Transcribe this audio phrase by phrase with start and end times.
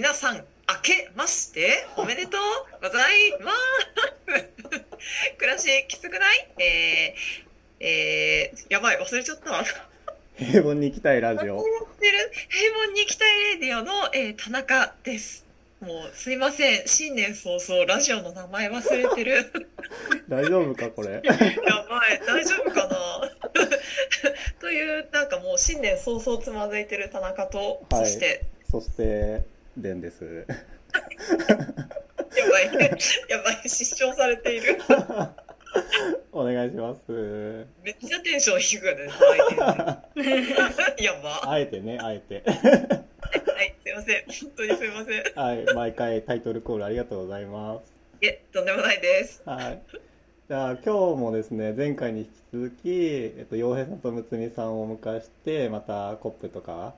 [0.00, 0.42] 皆さん、明
[0.82, 4.86] けましておめでとうございます。
[5.36, 6.48] 暮らしきつくない？
[6.58, 9.62] えー、えー、やばい、忘れちゃったわ。
[10.38, 11.62] 平凡に行きたいラジオ。
[11.62, 15.44] 平凡に行きたいレディオの、えー、田中です。
[15.82, 19.52] もうすいません、新年早々ラジオの名前忘れてる。
[20.30, 21.20] 大丈夫かこれ？
[21.22, 21.30] や
[21.90, 23.30] ばい、大丈夫かな？
[24.60, 29.42] という、なんかもう新年早々つまずいてる田中と、はいそして、そして、
[29.76, 30.24] レンです。
[30.24, 30.44] や
[32.50, 32.64] ばい、
[33.28, 34.78] やばい、失笑されている。
[36.32, 37.66] お願いします。
[37.82, 39.06] めっちゃテンション低くね、
[40.14, 40.24] 泣い？
[40.24, 40.30] て
[40.96, 41.30] るやば。
[41.30, 42.42] はあえてね、あえて。
[42.46, 44.24] い、すいません。
[44.26, 45.14] 本当にすいません。
[45.16, 47.92] いはい、毎回タイトルコールありがとうございます。
[48.22, 49.42] え、とんでもないです。
[49.44, 49.82] はい。
[50.48, 52.80] じゃあ今日もですね、前回に引き続き、
[53.38, 56.94] えっと、洋平さんとむつみさんをお迎えして、またコップとか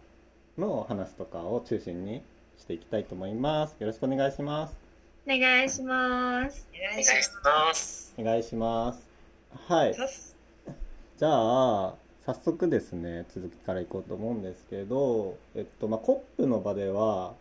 [0.56, 2.22] の話とかを中心に
[2.62, 3.74] していきたいと思います。
[3.80, 4.74] よろしくお願いします。
[5.26, 6.68] お願いします。
[6.72, 7.10] お願いし
[7.42, 8.14] ます。
[8.16, 9.08] お願いします。
[9.66, 9.94] はい。
[9.94, 17.34] じゃあ、早速ですね、続きからいこうと思うんですけど、えっと、まあ、コップの場では、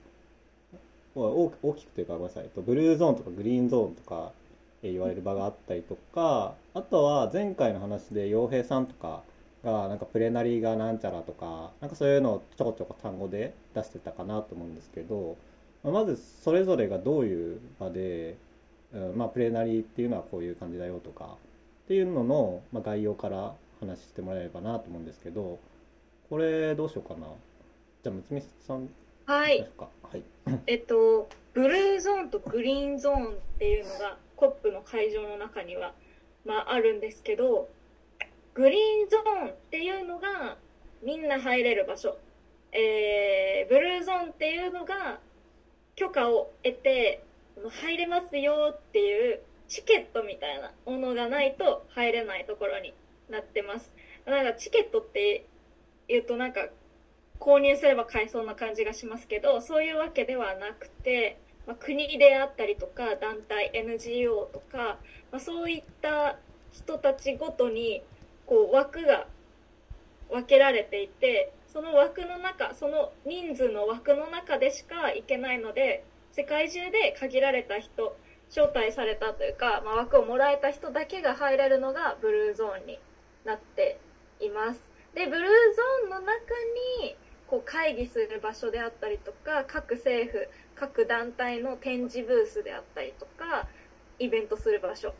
[1.13, 4.31] 大大きくというか、ごめんなさい、えっと、ブルーゾーンとかグリーンゾーンとか
[4.81, 9.21] えー言われる場があったりとか、あとは前回の話で洋平さんとか
[9.63, 15.37] が、なんかプレナリーがなんちゃらとか、なんかそういうのをちょこちょこ単語で出してたかなと思うんですけど、
[15.83, 18.37] まあまずそれぞれがどういう場で、
[18.93, 21.37] うんまあ、プレナリーっていうのはこういう感じだよとか、
[21.85, 25.59] っていうのの、まあ、概要から話してもらえればなと思うんですけど、
[26.29, 27.27] これどうしようかな。
[28.03, 28.89] じゃあ、むつみさん、
[29.25, 29.67] はい。
[29.77, 30.23] はい。
[30.67, 35.93] えっと、ブルーゾーンとグリーンゾーンっていうのがコップの会場の中には、
[36.45, 37.69] まあ、あるんですけど、
[38.53, 40.57] グリーンゾーンっていうのが
[41.03, 42.17] みんな入れる場所。
[42.73, 45.19] えー、ブルーゾーンっていうのが
[45.95, 47.23] 許可を得て
[47.69, 52.93] 入れますよっていうチケットみたいなものがないと入れないところに
[53.29, 53.93] なってます。
[54.25, 55.45] なんかチケットって
[56.07, 56.67] 言うとなんか
[57.39, 64.99] 購入すれば買えそうな感じがしますけどそういうわけではなくて、まあ、国であったりとか団体 NGO とか、
[65.31, 66.37] まあ、そういった
[66.71, 68.03] 人たちごとに
[68.51, 69.27] こう枠が
[70.29, 76.03] 分けられていてその枠の中その人数の枠の中でしか行けないので
[76.33, 78.17] 世界中で限られた人
[78.49, 82.99] 招待されたというか、まあ、枠をもらえた人だけが入れるのがブルーゾーンに
[83.45, 83.97] なって
[84.41, 84.81] います。
[85.15, 86.33] でブルーゾーンの中
[86.99, 87.15] に
[87.47, 93.69] こう会議する場所であったりとか各政府各団体の展示ブースであったりとか
[94.19, 95.13] イベントする場所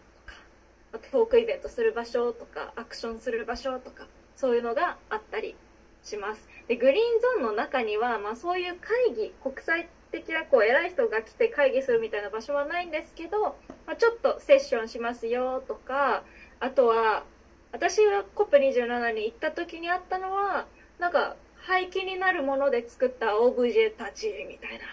[0.99, 5.55] トークイベントする場所とかアクションする場所とかそういうのがあったり
[6.03, 6.47] します。
[6.67, 16.23] でグリーンゾーンの中には、まあ、そういう会議国際的なこう偉い人が来て会議するみたいな場所はないんですけど、まあ、ちょっとセッションしますよとか
[16.59, 17.23] あとは
[17.71, 20.65] 私が COP27 に行った時にあったのは
[20.99, 24.85] なんか廃棄になるもので作ったオブジェたちみたいな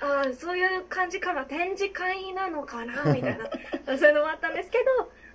[0.00, 1.44] ああそういう感じかな。
[1.44, 3.04] 展示会なのかな？
[3.12, 3.48] みたいな。
[3.86, 4.84] そういうのもあったんですけど、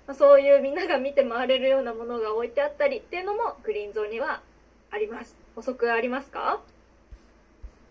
[0.06, 4.40] まあ、そういうみんなが見て回れるようなものが置いてあったりっていうのもグリーンゾーンには
[4.90, 5.34] あります。
[5.56, 6.60] 補足ありますか？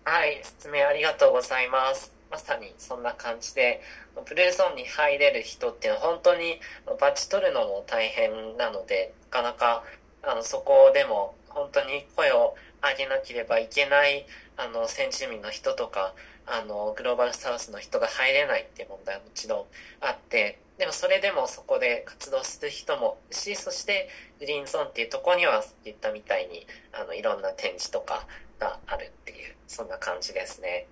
[0.06, 2.14] はい、説明ありがとうございます。
[2.32, 3.82] まさにそんな感じで、
[4.26, 6.62] ブルーゾーンに入れる人っていうのは本当に
[7.00, 9.84] バチ取るのも大変なので、なかなか
[10.22, 14.26] あのそこでも本当に声を上げなければいけない
[14.58, 16.14] あの先住民の人とか、
[16.52, 19.66] あのグローバルサウスの人が入れないっていう問題はもちろん
[20.02, 28.26] あって、でもそれでもそこで活動する人もし、そしてグリーンゾーンっていうとこには言ったみたいにあのいろんな展示とか
[28.60, 30.88] があるっていうそんな感じですね。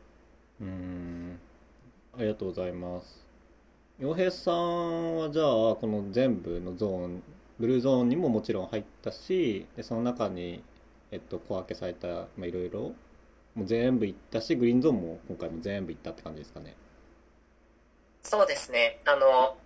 [0.61, 1.39] うん。
[2.17, 3.25] ありがとうございます。
[3.99, 7.23] 洋平さんはじゃあ、この全部のゾーン、
[7.59, 10.63] ブルーゾーンにももちろん入ったし、でその中に、
[11.11, 12.91] えっと、小分けされた、まあ、いろいろ、
[13.57, 16.75] もう全部行ったし、グリーンゾーンも今回も全部行ったって感じですかね。
[18.21, 18.99] そうですね。
[19.05, 19.57] あの、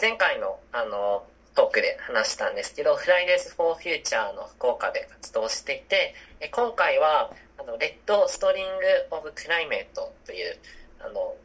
[0.00, 8.70] 前回のあのトークで話したんですけど、フライデーズ・フォー・フューチャーの福岡で活動していて、え今回は、あの、レッド・ストリング・
[9.10, 10.56] オブ・クライメートという、
[11.00, 11.36] あの、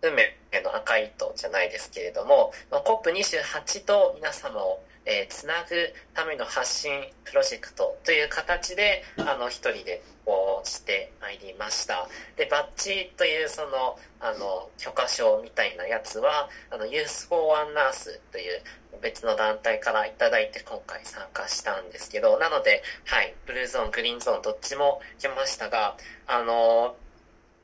[0.00, 0.32] 運命
[0.62, 6.92] の赤い糸じゃないですけれども、まあ COP28 と皆様を、えーつなぐための発信
[7.24, 12.08] プロジェクトという形で、あの、一人でこうしてまいりました。
[12.36, 18.62] で、バッジというその、あの、許可証みたいなやつは、あの、Youth for One Nurse という
[19.00, 25.96] 別の団体からいただいて今回参加したんですけど、なので、はい、ブルーゾーン、グリーンゾーンどっちも来ましたが、
[26.26, 26.94] あの、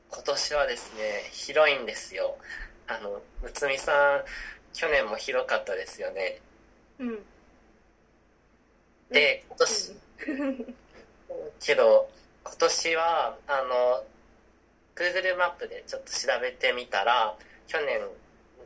[0.09, 2.37] 今年はですね、広いんですよ。
[2.87, 4.23] あの、むつみさん、
[4.73, 6.39] 去年も広かったですよね。
[6.99, 7.19] うん。
[9.09, 9.95] で、今年、
[11.59, 12.09] けど、
[12.43, 14.03] 今年は、あの、
[14.95, 17.35] Google マップでちょっと調べてみたら、
[17.67, 17.99] 去年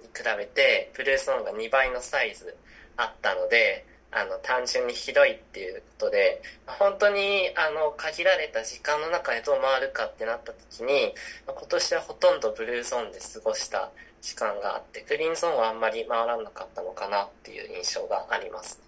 [0.01, 2.55] に比べて、ブルーソーンが2倍のサイズ
[2.97, 11.15] あったので、あの、単純に広いっていうことで、本当に、あの、限られた時間の中でどう回るかってなった時に、
[11.47, 13.89] 今年はほとんどブルーゾーンで過ごした
[14.21, 18.81] 時間があって、グリーンゾーンはあんまり回らなかったのかなっていう印象があります。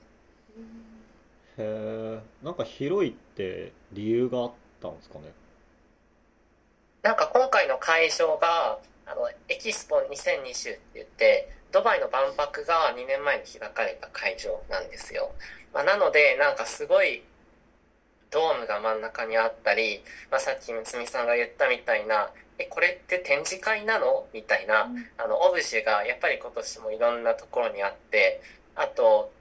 [1.58, 5.32] へえんか広いって理由があったんですかね？
[7.02, 15.32] なんか今回の会場が、あの、エキスポ2020って言って、ドバイの万博が2年前に開かれた会場なんですよ。
[15.74, 17.24] まあ、なので、なんかすごい、
[18.30, 22.30] ドームが真ん中にあったり、まあ、さっきむつみさんが言ったみたいな、
[22.60, 24.28] え、これって展示会なの？
[24.34, 24.88] みたいな、
[25.18, 28.42] あの、オブジェがやっぱり今年もいろんなところにあって、
[28.76, 29.32] あと、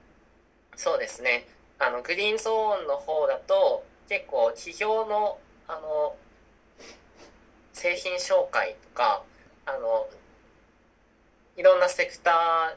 [0.75, 1.45] そうですね、
[1.77, 5.37] あの、グリーンゾーンの方だと、結構企業の、
[5.67, 6.15] あの、
[7.73, 9.21] 製品紹介とか、
[9.67, 10.07] あの、
[11.55, 12.31] いろんなセクタ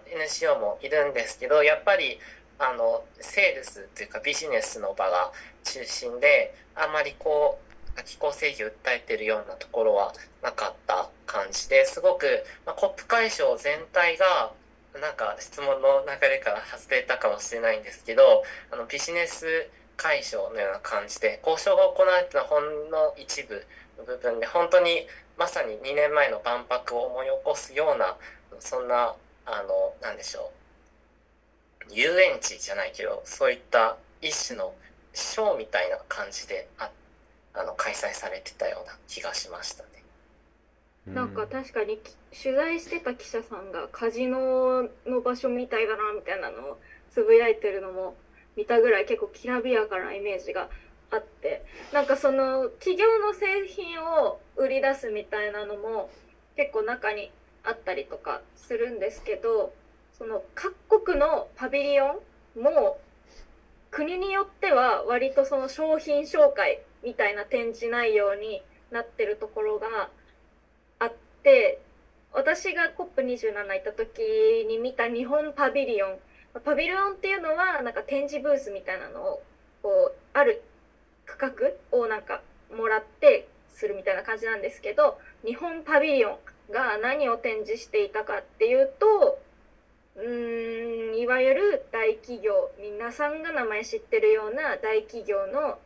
[0.06, 2.18] ー NGO もいるんですけど、やっぱり、
[2.58, 5.32] あの、セールスっていうかビジネスの場が
[5.64, 10.12] 中心で、あまりこう、気候正義を訴えてるようなところは
[10.42, 14.52] なかった感じですごく、まあ、コップ会場全体が、
[15.00, 19.46] なんか質問の流れから外れたかもしれないんですけど、あのビジネス
[19.96, 23.64] 会場のような感じで、交渉が行われてたほんの一部
[23.98, 25.06] の部分で、本当に
[25.36, 28.16] まさに2年前の万博を思い起こすような、
[28.58, 29.14] そんな、
[29.46, 30.50] あの、なんでしょ
[31.90, 34.74] う、遊園地じゃないけど、そういった一種の
[35.16, 36.90] ショーみたいな感じであ
[37.54, 39.88] あの開催されてたような気がしましたね。
[41.06, 46.78] なんか確かにき取材してた記者さんがカジノの場所みたいだなみたいなのを
[47.10, 48.16] つぶやいてるのも
[48.56, 50.68] 見たぐらい結構きらびやかなイメージが
[51.10, 51.64] あって。
[51.92, 56.10] なんかその企業の製品を売り出すみたいなのも
[56.56, 57.30] 結構中に
[57.66, 59.72] あったりとかするんですけど
[60.16, 62.22] その各国のパビリオ
[62.58, 62.98] ンも
[63.90, 70.08] 国によっては割とその商品紹介みたいな展示内容になってるところが
[70.98, 71.80] あって
[72.32, 74.20] 私が COP27 行った時
[74.68, 76.18] に見た日本パビリオン
[76.64, 79.42] パビリオンっていうのはなんか展示ブースみたいなのを
[79.82, 80.62] こうある
[81.26, 81.36] 区
[81.90, 82.42] 画をなんか
[82.76, 86.36] もらってするみたいな感じなんですけど日本パビリオン
[86.70, 89.38] が何を展示していたかっていうと
[90.16, 95.78] うーんいわゆる大企業皆さんが名前知ってるような大企業の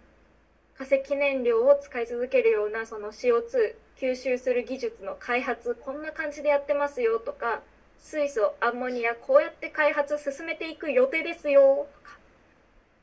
[0.79, 7.61] 化石燃料を使い続けるようなその CO2 吸収する技術の開発こんな感じでやってますよとか
[8.01, 12.19] 水素アンモニアこうやって開発進めていく予定ですよとか、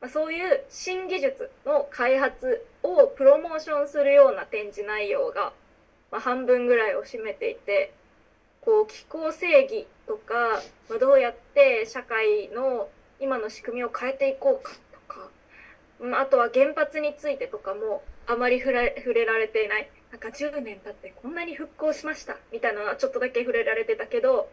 [0.00, 5.52] まあ、そういう新技術の開発をプロモーションするような展示内容が、
[6.10, 7.92] まあ、半分ぐらいを占めていて
[8.60, 10.34] こう気候正義とか、
[10.88, 12.88] まあ、どうやって社会の
[13.20, 15.28] 今の仕組みを変えていこうかとか、
[16.00, 19.90] まあ、あとは原発についてとかもあまり触れ触れられていない。
[20.10, 24.48] なんか10年経ってこんなに復興しましたみたいなのはちょっとだけ触れられてたけど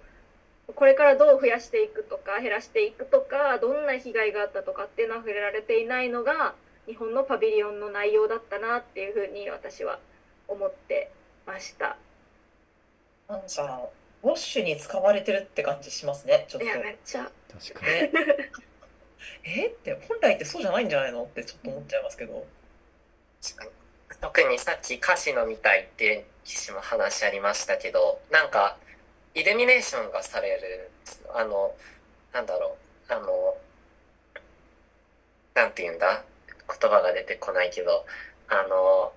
[0.73, 6.55] これからどう増やしていくとか減らしていくとかどんな被害があったとかっていうのは触れられていないのが
[6.87, 9.99] 日本のパビリオンの内容だったなっていうふうに私は
[10.47, 11.11] 思って
[11.45, 11.97] ました。
[13.27, 13.45] なんか
[14.23, 16.65] ウォッシュに使われてるって感じしますねちょっと。
[16.65, 17.29] いやめっちゃ。
[17.51, 17.91] 確かに。
[17.93, 18.11] ね。
[19.43, 19.67] え？
[19.67, 21.23] って本来ってそうじゃないんじゃないの？
[21.23, 22.45] ってちょっと思っちゃいますけど。
[24.21, 28.77] 特にさっきカジノみたいっていう騎士も話ありましたけど、なんか、
[29.35, 30.89] イルミネーションがされる、
[31.33, 31.75] あの、
[32.33, 32.77] なんだろ
[33.09, 33.57] う、あの、
[35.53, 36.23] なんて言うんだ？
[36.67, 38.05] 言葉が出てこないけど、
[38.47, 39.13] あの、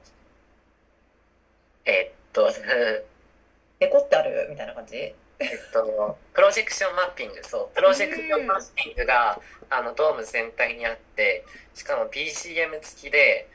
[1.87, 2.51] えっと、
[3.79, 4.49] デコってある？
[4.51, 5.15] みたいな感じ？
[5.41, 11.45] えっと、プロジェクションマッピング、そう、プロジェクションマッピングが、あの、ドーム全体にあって、
[11.75, 13.49] しかも BGM 付きで、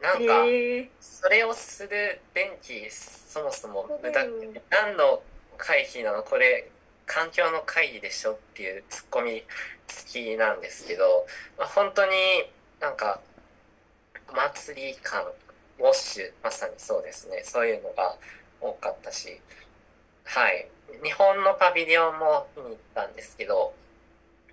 [0.00, 0.44] なんか、
[1.00, 4.24] それをする電気、そもそも無駄。
[4.70, 5.22] 何の
[5.58, 6.22] 会議なの？
[6.22, 6.70] これ、
[7.04, 8.32] 環境の会議でしょ？
[8.32, 9.44] っていうツッコミ
[9.88, 11.26] 付きなんですけど、
[11.58, 12.12] まあ、本当に
[12.80, 13.20] なんか、
[14.28, 15.22] お祭り感、
[15.78, 18.16] ウォッシュ、まさにそうですね、そういうのが
[18.60, 19.40] 多かったし、
[20.24, 20.68] はい。
[21.02, 23.74] 日本のパビリオンも見に行ったんですけど、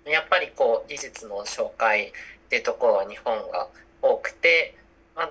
[0.04, 2.10] やっぱりこう、技術の紹介っ
[2.50, 3.68] てところは日本が
[4.02, 4.76] 多くて、
[5.16, 5.30] まあ、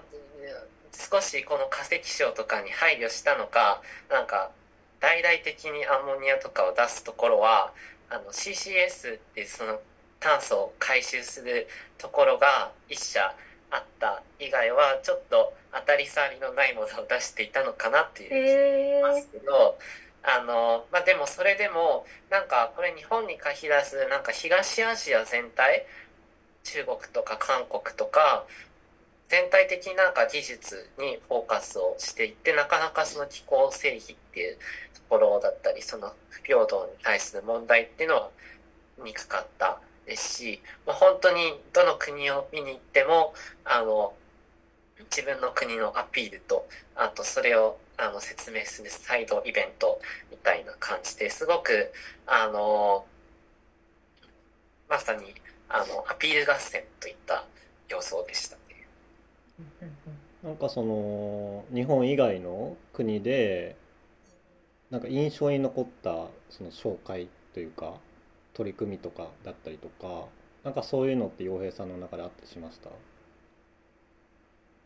[0.93, 4.51] 少しこの化石賞とかに配慮したのかなんか
[4.99, 7.73] 大々的にアンモニアとかを出すところは
[8.09, 9.79] あの CCS ってその
[10.19, 13.35] 炭素を回収するところが一社
[13.71, 19.77] あった以外はちょっと当たり障りのないものを出していたのかなっていう気がしますけど、
[20.23, 25.85] あのまあ、でもそれでもなんかこれ日本に限らずなんか東アジア全体
[26.63, 28.45] 中国とか韓国とか
[29.27, 34.57] 全体的になんか技術にフォーカスをしていってなかなかその気候正義っていう
[34.93, 38.29] ところだったりその不平等に対する問題っていうのは
[39.03, 43.33] にくかったですし、まあ、本当にどの国を見に行っても
[43.65, 44.13] あの
[45.09, 49.99] 自分の国のアピールとあとそれをあの説明するサイドイベント
[50.31, 51.91] みたいな感じですごく
[52.25, 53.05] あの
[54.89, 55.33] まさに
[55.69, 57.45] あのアピール合戦といった
[57.89, 58.61] 様相でしたね。
[60.43, 63.75] なんかその日本以外の国で
[64.91, 67.93] なんか印象に残ったその紹介というか
[68.53, 70.25] 取り組みとかだったりとか
[70.63, 72.89] なんかそういうのって洋平さんの中であったりしました？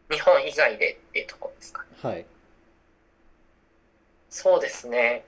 [0.09, 2.25] 日本以外でっていうところですかはい。
[4.29, 5.25] そうですね。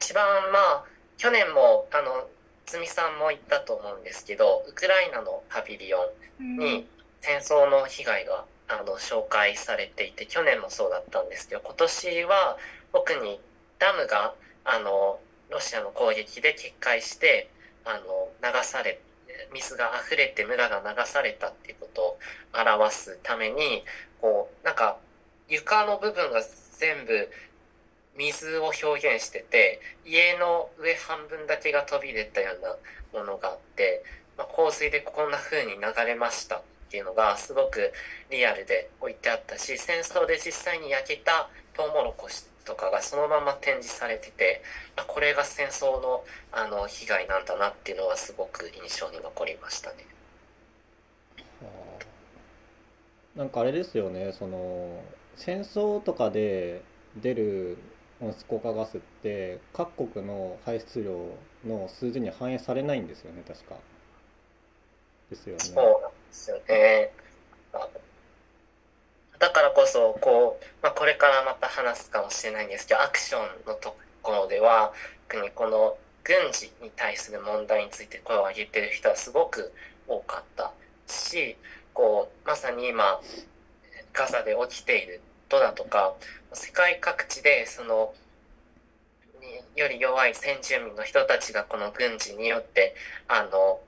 [0.00, 0.84] 一番まあ
[1.16, 2.28] 去年もあの
[2.66, 5.98] つみさんも言ったと思うんですけどウクライナのパビリオ
[6.40, 6.86] ンに
[7.20, 12.58] 戦争の被害があの紹介されていて去年もそうだったんですけど今年は
[12.92, 13.40] 特に
[13.78, 15.18] ダムがあの
[15.50, 17.50] ロシアの攻撃で決壊して
[17.84, 19.00] あの流され
[19.52, 22.18] 水が溢れて村が流されたっていうことを
[22.54, 23.84] 表すために
[24.20, 24.98] こうなんか
[25.48, 26.40] 床の部分が
[26.78, 27.28] 全部
[28.16, 34.02] 水を表現してて家の上半分だけが飛び出たようなものがあって、
[34.36, 37.92] まあ、洪水でこんな風に流れましたっていうのがすごく
[38.30, 44.62] リアルで置いてあったし戦争で実際に焼けたトウモロコシとかがそのまま展示されてて、
[44.94, 46.22] まあ、これが戦争の
[46.52, 49.96] あの被害なんだなっていうのはすごく印象に残りましたね。
[53.34, 55.00] なんかあれですよねその
[55.36, 56.82] 戦争とかで
[57.22, 57.78] 出る
[58.20, 63.76] 温室効果ガスって各国の排出量の数字に反映されないんですよね確か。
[65.30, 65.60] ですよね。
[65.60, 67.12] そうなんですよね
[69.38, 74.92] だからこそこう、まあ、これからまた話すかもしれないんですけどアクションのところでは
[75.28, 79.72] 特にこの軍事に対する問題について声を上げてる人はすごく
[80.06, 80.72] 多かった
[81.06, 81.56] し
[81.94, 83.20] こうまさに今
[84.12, 86.14] ガザで起きていることだとか
[86.52, 88.12] 世界各地でその
[89.76, 92.94] より弱い先住民の人たちがこの軍事によって
[93.28, 93.80] あの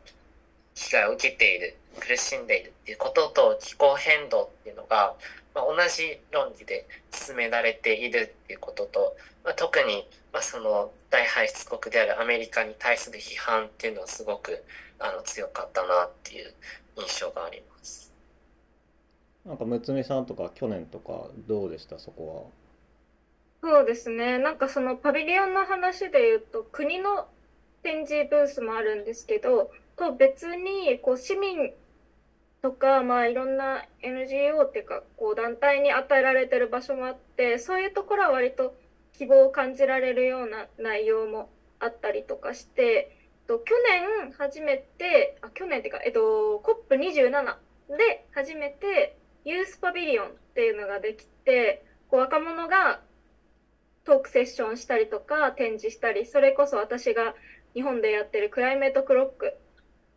[0.81, 5.15] 被害を受けている苦しんでいるっていうことと気候変動っていうのが、
[5.55, 14.65] まあ、同じ論理で進められているっていうことと、まあ、特に、まあ、その大排出国であるアメリカに対する批判っていうのはすごく
[14.99, 16.55] あの強かったなっていう
[16.97, 18.13] 印象があります。
[19.45, 21.99] なんかむつみさんとか去年とかどうでした？
[21.99, 22.53] そこ
[23.63, 23.71] は。
[23.71, 24.39] そうですね。
[24.39, 27.27] なんかそのパビリオンの話で言うと国の
[27.83, 31.73] 展示ブースもあるんですけどと別にこう市民
[32.63, 38.75] とか、まあ、いろんな NGO っていうかこう団体に与えられてる場所もあってそういうところは割と
[39.13, 43.15] 希望を感じられるような内容もあったりとかして
[43.47, 43.75] と去
[44.23, 47.31] 年初めてあ去年っていうか、えっと、COP27
[47.99, 53.01] で初めてユースパビリオンっていうのができてこう若者が
[54.05, 57.35] トークセッションしたりとか展示したりそれこそ私が
[57.75, 59.57] 日本でやってるクライメートクロック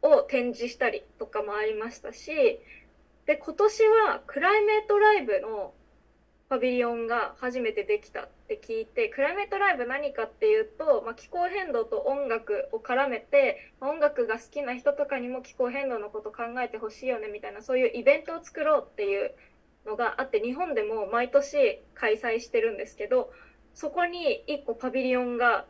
[0.03, 2.59] を展示したりとかもありましたし
[3.25, 5.73] で今年はクライメートライブの
[6.49, 19.31] パビリオンが初めてできたって聞いてクライメートライブ何かっていうと、まあ、気候変動と音楽を絡めてま音楽が好きな人とかにも気候変動のこと考えてほしいよねみたいなそういうイベントを作ろうっていう
[19.87, 23.31] のがあって日本でも毎年開催してるんですけど
[23.73, 25.65] そこに1個パビリオンが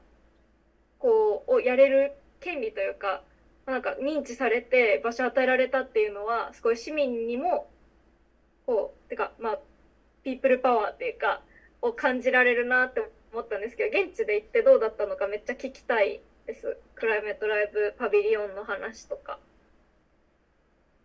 [1.00, 3.22] こうをやれる権利というか
[3.66, 7.68] なんか認知されて場所与えられたっていうのはすごい市民にも
[8.66, 9.60] こうてかまあ
[10.24, 11.42] ピープルパワーっていうか
[11.82, 13.02] を感じられるなって
[13.32, 16.78] 思ったんですけど現地で行ってどうだったのかめっちゃ聞きたいです。
[16.96, 19.40] クライメートライブパビリオンの話とか。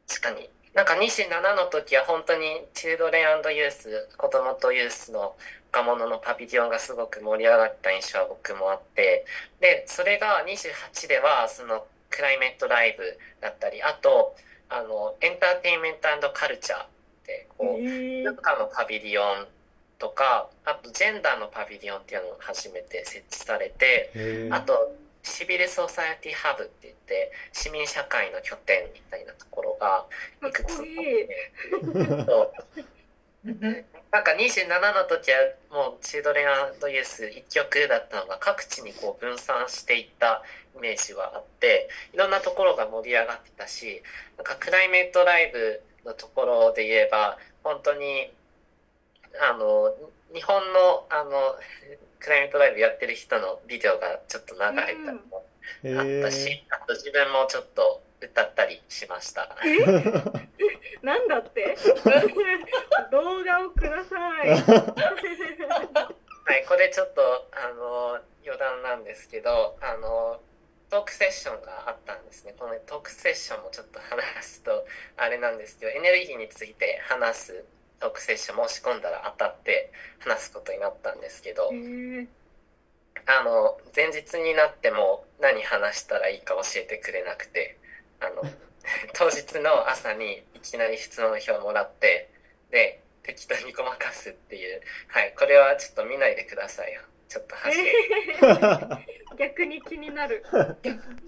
[0.09, 0.51] 確かに。
[0.75, 5.35] なんか27の時は本当にチルドレンユース子供とユースの
[5.73, 9.25] 若者のパビリオンがすごく盛り上がった印象は僕もあって。
[9.61, 14.35] でそれが28ではそのクライメートライブだったりあと
[14.69, 16.87] あのエンターテインメントカルチャーっ
[17.25, 19.47] てこうえ文化のパビリオン
[19.99, 30.07] とかあとジェンダーのパビリオンっていうのが初めて設置されてあとシビルソサエティハブって言って市民社会の拠点みたいなところが
[30.49, 31.29] いくつもこいい。
[32.27, 32.85] そう
[33.45, 35.39] なんか27の時は
[35.71, 40.43] もうチルドレンユース1曲だったのが各地にこう分散していった
[40.77, 44.03] イメージはあっていろんなところが盛り上がってたし
[44.37, 48.31] なんかクライメートライブのところで言えば本当に
[49.51, 49.95] あの
[50.35, 51.31] 日本のあの
[52.19, 55.45] クライメートライブやってる人のビデオがちょっと流れたりも
[55.85, 59.57] へあったし、あと自分もちょっと歌ったりしました。
[61.03, 61.77] なんだって？
[63.11, 64.49] 動画をください。
[64.51, 66.11] は
[66.57, 70.41] い、これちょっとあの余談なんですけどあの
[70.91, 72.55] トークセッションがあったんですね。
[72.59, 77.65] このトークセッションもちょっと話すとあれなんですけどエネルギーについて話す
[78.01, 82.27] トークセッション申し込んだら当たって話すことになったんですけどえー。
[83.27, 87.77] あの前日になっても何話したらいいか教えてくれなくて
[88.21, 88.43] あの
[89.15, 92.31] 当日の朝にいきなり質問票をもらって
[92.71, 97.89] で適当にごまかすっていうはいこれはちょっと見ないでくださいよちょっと走り
[99.39, 100.45] 逆に気になる。
[100.51, 100.75] 確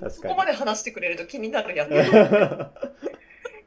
[0.00, 1.90] かそこまで話してくれると気になるやつ。
[1.90, 1.97] に。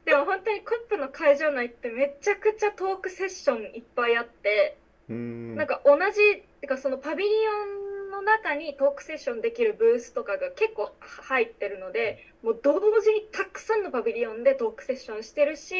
[0.04, 4.76] でも本当にコップの会場内ってめちゃくちゃトークセッションいっぱいあって、
[5.08, 7.83] うんなんか同じ、てかそのパビリオンの
[8.24, 15.74] 中にトークセッションできるブースとかが結構入ってるので、もう同時にたくさんのパビリオンでトークセッションしてるし、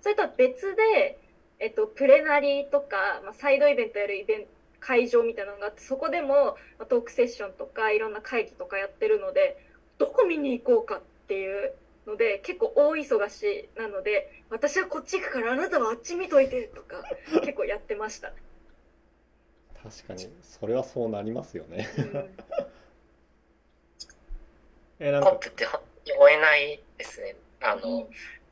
[0.00, 1.18] それとは別で、
[1.58, 4.46] えっと、プレナリーとか、まあ、サイドイベントやるイベント、
[4.78, 9.56] 会場みたいなのがあって、そこでもまあトークセッションとかいろんな会議とかやってるので、
[9.98, 11.72] どこ見に行こうかっていう
[12.06, 17.02] ので、結構大忙しなので、私はこっち行くからあなたはあっち見といてとか、
[17.40, 18.32] 結構やってました。
[19.90, 21.88] 確かに、それはそうなりますよね。
[21.98, 22.30] うん。
[24.98, 27.36] え、なんか、コップって本当に追えないですね。
[27.62, 28.06] あの、うん。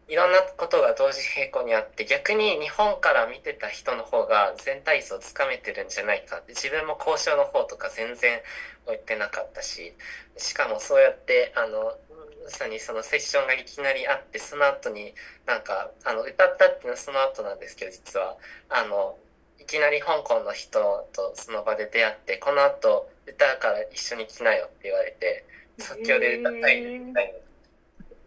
[0.07, 6.41] いろんなことが同時並行にあって逆に日本から見てた人の方が全体像をつかめてるんじゃないか。
[6.41, 8.41] って自分も交渉の方とか全然
[8.85, 9.95] 置いてなかったし。
[10.37, 11.97] しかもそうやってあの
[12.45, 15.15] まさにそのセッションがいきなりあってその後に
[15.47, 18.37] なんかあの歌ったっていうのはその後なんですけど実は。
[18.69, 19.17] あの
[19.65, 25.45] いきなり香港の人とその場で出会ってこの後歌うから一緒に来なよって言われて
[25.79, 27.35] 即興で歌ったりみたい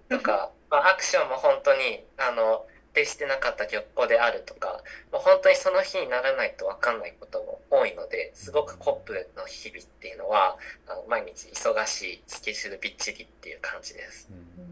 [0.09, 0.17] な。
[0.17, 14.29] とか、まあ、アクションも本当にあの提してなかった曲庫であるとかもう本当にその日にならないと分かんないことも多いのですごくコップの日々っていうのはあの毎日忙しいスケジュールびっちりっていう感じです。
[14.31, 14.67] うん。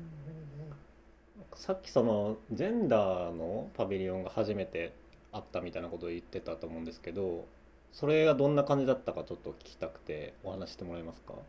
[1.55, 4.93] さっきそのジェンダーのパビリオンが初めて
[5.35, 7.45] あったみたいなことを言ってたと思うんですけど
[7.91, 11.33] それがどんな感じだったかちょっと聞きたくてお話してもらえますか？
[11.33, 11.39] で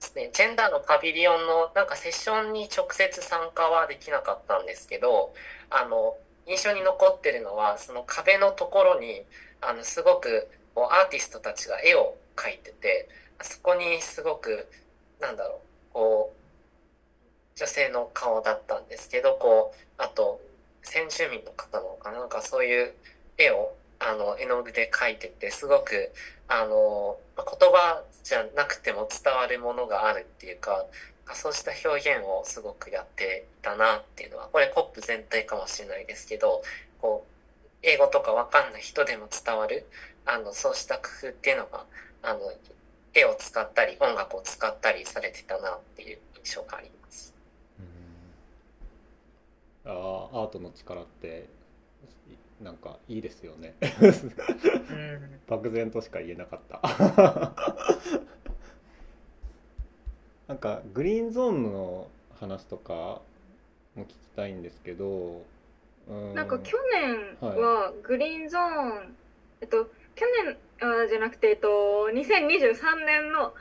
[0.00, 5.32] すね、ジェンダーのパビリオンのなんかセッションに直接参加はできなかったんですけど
[5.70, 9.22] あの印象に残ってるのはその壁のところに
[9.62, 13.08] あのすごくこうアーティストたちが絵を描いてて
[13.40, 14.68] そこにすごく
[15.20, 20.40] なんだろうこう女性の顔だったんですけどこうあと
[20.86, 22.20] 先住民の方なのかな？
[22.20, 22.94] なんかそういう
[23.36, 26.12] 絵をあの絵の具で描いててすごく
[26.48, 30.86] あの言葉じゃなくても伝わるものがあるっていうか
[31.34, 36.62] そうした表現をすごくやっていたなっていうのはこれポップ全体かもしれないですけど
[37.00, 39.86] こう英語とかわかんない人でも伝わる
[40.24, 41.84] あのそうした工夫っていうのが
[42.22, 42.40] あの
[43.12, 46.95] 絵を使ったり音楽を使ったりされてたなっていう印象があります。
[49.86, 51.48] あーアートの力って
[52.28, 53.74] いなんかいいですよね。
[53.80, 54.06] う
[54.94, 55.40] ん。
[55.46, 56.80] 漠然としか言えなかった。
[60.48, 63.20] なんかグリーンゾーンの話とか
[63.94, 65.42] も聞きたいんですけど
[66.08, 66.34] うん。
[66.34, 69.16] なんか去年はグリーンゾーン、
[69.60, 73.54] えっと去年あじゃなくてえっと2023年の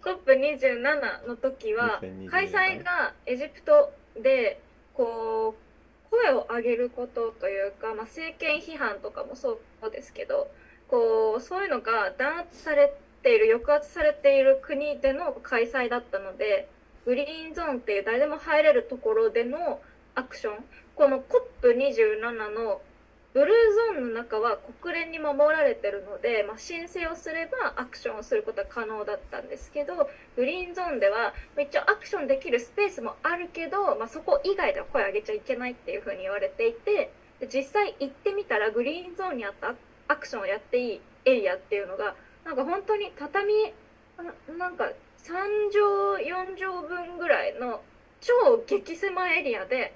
[0.02, 4.60] COP27 の時は2022開催がエジプトで
[4.98, 10.50] こう声を上げることというか、まあ、政権批判とかもそうですけど
[10.88, 16.68] こうそういうのが弾圧されている抑圧されている国での開催だったので
[17.06, 19.80] グリーンゾーンっていう誰でも入れるところでの
[20.16, 20.54] アクション
[20.96, 21.22] この
[21.62, 22.80] COP27 の
[23.38, 37.12] ブルーゾーンの中は国連に守られてるので、まあ、申請をすればアクションをすることは可能だったんですけどグリーンゾーンでは一応アクションできるスペースもあるけど、まあ、そこ以外では声上げちゃいけないっていうふうに言われていて
[37.54, 39.76] 実際行ってみたらグリーンゾーンにあった
[40.08, 43.54] アクションをやっていいエリアっていうのがなんか本当に畳
[44.58, 44.90] なんか
[45.22, 45.30] 3
[45.70, 47.82] 畳4畳分ぐらいの
[48.20, 49.94] 超激狭エリアで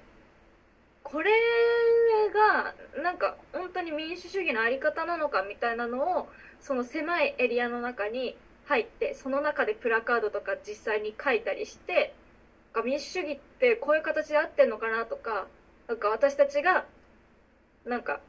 [1.03, 1.31] これ
[2.33, 6.29] がなんか本当に民主主義の在り方なのかみたいなのを
[6.61, 8.35] その狭いエリアの中に
[8.65, 12.13] 入ってその中でプラカードとか実際に書いたりして
[12.85, 15.47] 民主主義ってこういう形で合ってんのかなとか
[15.87, 16.85] なんか私たちが
[17.85, 18.19] なんか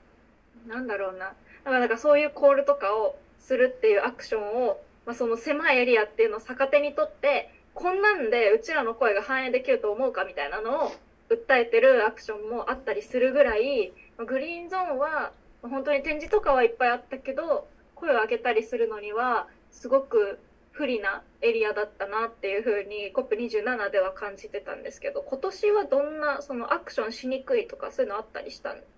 [0.66, 1.32] なんだろうな。
[1.64, 10.92] なんかそういうコールとかをするっていうアクションを、まあ、その狭いエリアっていうのを逆手にとってこんなんでうちらの声が反映できると思うかみたいなのを
[11.28, 13.92] 訴えてるアクションもあったりするぐらい
[14.26, 15.32] グリーンゾーンは
[15.62, 20.38] 本当に展示とかはいっぱいあったけど声を上げたりするのにはすごく
[20.72, 28.93] 不利なエリアだったなっていうふうに COP27 では感じてたんですけど今年はどんなそのアクションしにくいとかそういうのあったりしたんです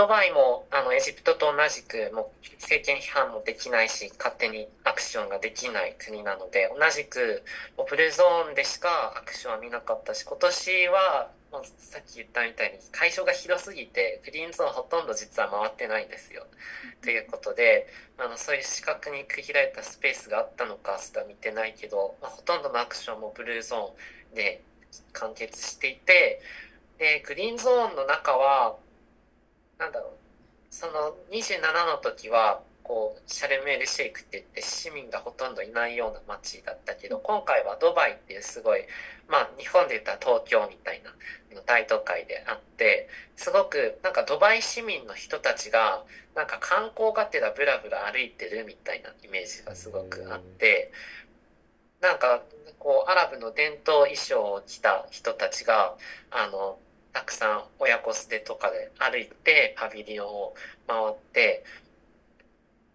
[0.00, 7.42] ドバイもあのエジプトと同じくもう政権批判もできないし勝手にアクションができない国なので同じく
[7.76, 16.46] ブルーゾーンでしかアクションは見なかったし今年は、まあ、さっき言ったみたいに会場が広すぎてグリーンゾーンほとんど実は回ってないんですよ。
[17.02, 17.86] ということで
[18.16, 24.62] あのそういう四角に区切られたスペースがあったのかすら見てないけど、まあ、ほとんどのアクションもブルーゾーンで
[25.12, 26.40] 完結していて
[26.98, 28.76] でグリーンゾーンの中は
[29.80, 30.10] なんだろう。
[30.70, 38.82] その27の時はこうシャルメールシェイクって言って市民がほとんどいないような街だったけど今回はドバイっていうすごい
[39.28, 41.10] まあ日本で言ったら東京みたいな
[41.66, 46.02] 大都会であってすごくなんかドバイ市民の人たちが
[46.34, 50.90] なんか観光がてらブラブラ歩いてるみたいなイメージがすごくあって
[52.00, 52.42] なんか
[52.78, 55.94] こうアラブの伝統衣装を着た人たちが
[56.30, 56.78] あの
[57.12, 60.54] たくさん親子捨てとかで歩いてパビリオンを
[60.86, 61.64] 回って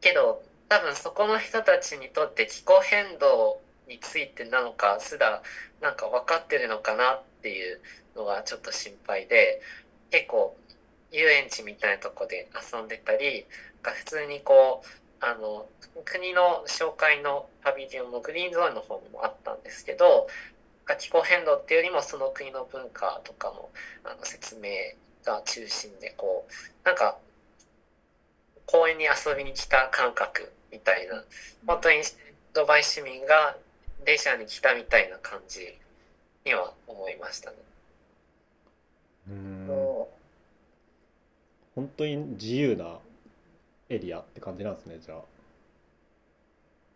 [0.01, 5.41] けど多分そこの人たちにとって気候変動についてなのかすら
[5.81, 7.79] なんか分かってるのかなっていう
[8.15, 9.61] のがちょっと心配で
[10.11, 10.55] 結構
[11.11, 13.45] 遊園地みたいなとこで遊んでたり
[13.81, 15.65] 普通にこうあの
[16.03, 20.27] 国の紹介のパビリオンのグリーンゾーンの方もあったんですけど
[20.93, 23.69] 気候変動っていうよりもその国の文化とかの
[24.03, 24.69] あの説明
[25.25, 27.17] が中心でこうなんか
[28.67, 31.23] 公園に遊びに来た感覚みたいな
[31.65, 32.01] 本当に
[32.53, 33.57] ドバイ市民が
[34.05, 35.77] レジャーに来たみたいな感じ
[36.45, 37.57] には思いましたね。
[39.29, 39.67] うん
[41.75, 42.99] 本当に自由な
[43.89, 45.17] エリアって感じなんですねじゃあ。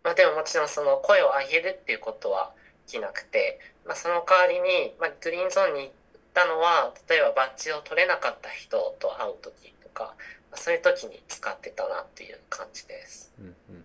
[0.02, 2.52] まあでももちろんその声を上げるっていうことは
[2.86, 5.90] できなくて、まあ、その代わりに、まあ、グリーンゾーンに行っ
[6.32, 10.14] たのは例えばバッジを取れなかった人と会う時とか、
[10.48, 13.32] まあ、そういう時に使ってたなっていう感じです。
[13.40, 13.84] うんうん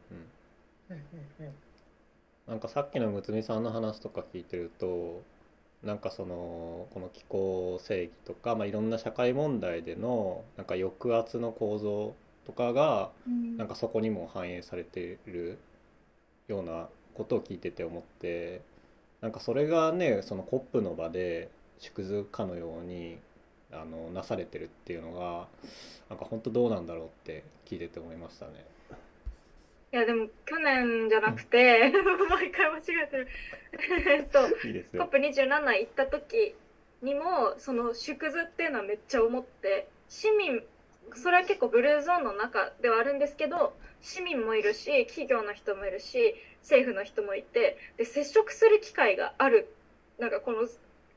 [0.91, 1.53] うん。
[2.47, 5.23] なんかさっきのむつみさんの話とか聞いてると
[5.81, 12.13] なんかそのこの気候正義とか、まあ、いろんな社会問題でのなんか抑圧の構造
[12.45, 13.09] とかが、
[13.57, 15.57] なんかそこにも反映されている
[16.47, 18.61] ようなことを聞いてて思って
[19.21, 21.49] なんかそれがねそのコップの場で
[21.80, 23.17] 縮図かのように
[23.71, 25.47] あのなされてるっていうのが
[26.10, 28.65] なんか本当どうなんだろうって聞いてて思いましたね。
[29.91, 31.89] いやでも去年じゃなくて、
[32.30, 33.28] 毎回間違えてる
[34.10, 36.54] えっといいですコップ27行った時
[37.01, 40.62] にもその縮図っていうのはめっちゃ思って市民
[41.13, 49.71] それは結構ブルーゾーンの中ではあるんですけど市民もいるし企業の人もいるし政府の人もいてで接触する機会がある。
[50.19, 50.67] なんかこの、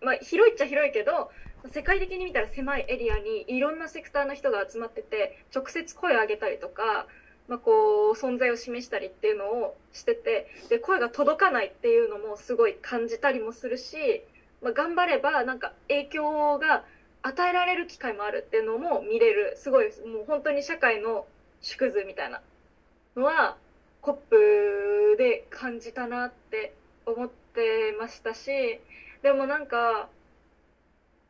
[0.03, 1.31] まあ、広いっちゃ広いけど
[1.73, 7.07] 世界的に見たら狭いエリアにいろんなセクターの人が集まってて直接声を上げたりとか、
[7.49, 14.23] まあ、こう存在を示したりっていうのをしててで声が届かないっていうのもすごい感じたりもするし、
[14.63, 16.85] まあ、頑張ればなんか影響が
[17.29, 19.55] 与えられる機会もあるっていうのも見れる。
[19.57, 21.27] すごいもう本当に社会の
[21.61, 22.41] 縮図みたいな
[23.17, 23.57] のは
[24.01, 26.73] コップで感じたなって
[27.05, 28.81] 思ってましたし
[29.23, 30.09] でもなんか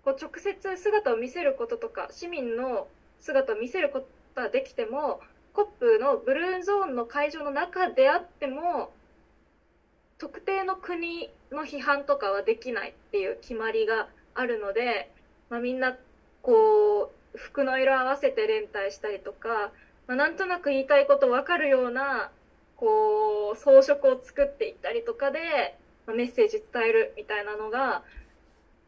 [0.04, 2.88] こう直接姿を見せることとか市民の
[3.20, 5.20] 姿を見せることはできても
[5.54, 8.92] コップのブルーゾーンの会場の中であっても
[10.18, 15.10] 特定の国の批判とかはできないっていう決まりがあるので、
[15.50, 15.96] まあ、みんな
[16.42, 19.70] こう服の色合わせて連帯したりとか、
[20.06, 22.30] まあ、なんとなく言いたいこと分かるような
[22.76, 28.02] こう装飾を作っていったりとかで、まあ、メッセージ伝えるみたいなのが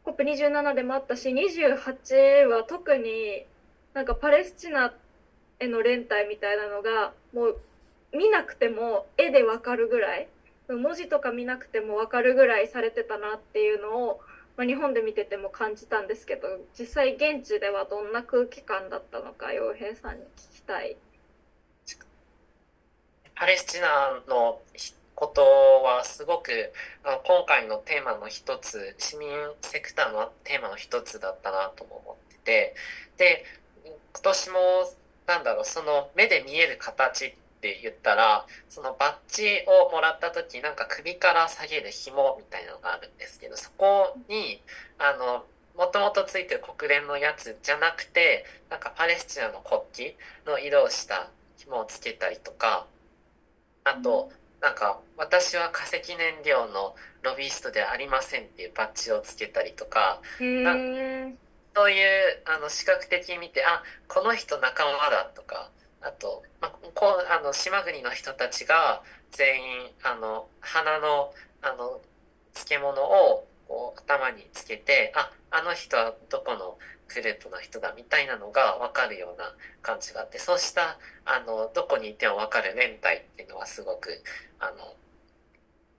[0.05, 3.45] COP27 でもあったし28は特に
[3.93, 4.93] なんかパレスチナ
[5.59, 7.57] への連帯みたいなのがもう
[8.13, 10.27] 見なくても絵でわかるぐらい
[10.77, 14.21] 文字とか見なくてもわかるぐらいされてたなっていうのを、
[14.61, 16.47] まあ、日本で見てても感じたんですけど
[16.77, 20.97] 実際現地ではどんな空気感だったのか洋平さんに聞きたい。
[23.33, 24.59] パレスチナの
[25.15, 26.51] ことはすごく
[27.03, 29.31] あの今回のテーマの一つ市民
[29.63, 32.75] セクターのテーマの一つだったなとも思ってて
[33.17, 33.45] で
[34.13, 34.59] 今年も
[35.25, 39.45] なんだろうその目で見える形って言ったらそのバッジ
[39.87, 44.61] をもらった時なんか首から下げる紐みたいなのがあるんですけどそこに
[44.97, 45.45] あの
[45.77, 49.81] もともとついてる国連のやつじゃなくてなんかパレスチナの国
[50.45, 52.85] 旗の色をした紐をつけたりとか
[53.83, 60.21] あと、なんか、私は化石燃料のロビーストではありませんっていうバッジをつけたりとか、
[61.75, 65.71] そういう、あの、視覚的に見て、あ、この人仲間だとか、
[66.01, 72.01] あと、まあ、こう、あの、島国の人たちが全員、あの、花の、あの、
[72.53, 76.77] 漬物をこう頭につけて、あ、あの人はどこの
[77.13, 84.21] グループの人だみたいなのが分かるような感じがあってそうしたあのどこにいても分かる連帯っていうのはすごく
[84.59, 84.95] あの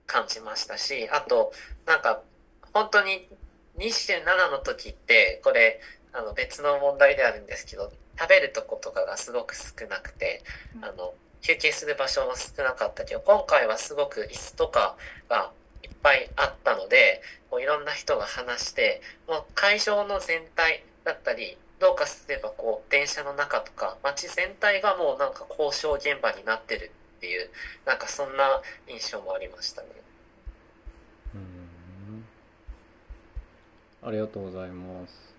[0.07, 1.51] 感じましたしあと
[1.85, 2.21] なんか
[2.73, 3.27] 本当に
[3.77, 5.79] 27の時ってこれ
[6.13, 10.43] あの別の問題であるんですけど食べるとことかがすごく少なくて
[10.81, 14.95] あの休憩する場所も少なかったけど今回はすごく椅子とか
[15.29, 15.51] が
[15.83, 27.49] いっぱいあったのでこういろんな人が話してもう会場の全体だったりどうかすればこう電車の中とか街全体がもうなんか交渉現場になってるっていう
[27.85, 29.87] なんかそんな印象もありましたね。
[34.05, 35.32] ありがとうございます。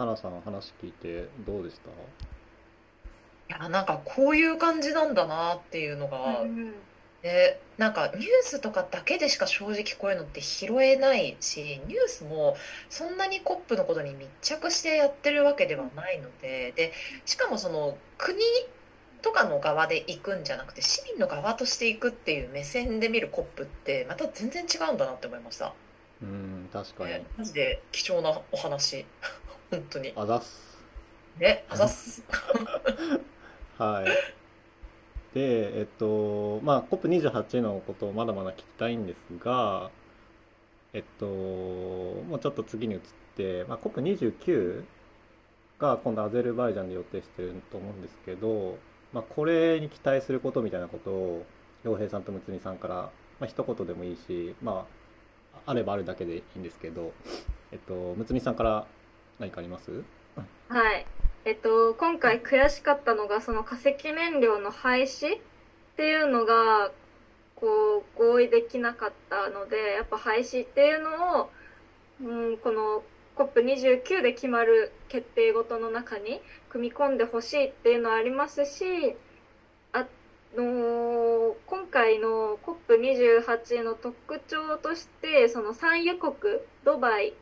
[0.00, 1.78] タナさん話聞いてどうでし
[3.48, 3.54] た？
[3.54, 6.72] いやなんかこういう感じなんだなっていうのが、うん
[7.22, 12.56] でなんかニュースとかだけでしか正直こういうのって拾えないしニュースも
[12.88, 16.94] そんなにコップのことに密着してやってるわけではないのでで
[17.26, 18.38] しかもその国
[19.20, 25.74] とかの側で行くんじゃなくて市民の側として行くっていう目線で見るコップってまた全然違うんだなって思いました。
[26.22, 29.04] うん確かに、ね、マジで貴重なお話
[29.70, 30.12] 本当に。
[30.16, 30.78] あざっす。
[31.38, 32.24] ねあざっす。
[33.78, 34.06] はい。
[35.34, 39.90] で、えっと、まあ、COP28 のことをまだまだ聞きたいんですが、
[40.92, 43.00] えっと、もうちょっと次に移っ
[43.36, 44.84] て、まあ、COP29
[45.78, 48.76] が今度アゼルバイジャンで予定してると思うんですけど、
[49.12, 51.46] まあ、これに期待することみたいなことを、
[51.84, 53.10] 洋平さんと睦美さんから、ま
[53.42, 54.86] あ、一言でもいいし、ま
[55.64, 57.12] あ、あればあるだけでいいんですけど、
[57.72, 58.86] えっと、睦美さんから
[59.40, 59.90] 何かあります？
[60.68, 61.06] はい。
[61.46, 65.40] えっと、今回悔しかったのがその化石燃料の廃止っ
[65.96, 66.92] ていうのが
[67.56, 71.50] こう合意できなかったのでやっぱ廃止っていうのを、
[72.22, 73.02] うん、この
[73.36, 79.16] COP29 で決まる決定ごとの中に組み込んでほしいっていうのはありますし
[79.92, 80.06] あ
[80.54, 86.34] の今回の COP28 の特徴としてその産油国
[86.84, 87.32] ドバイ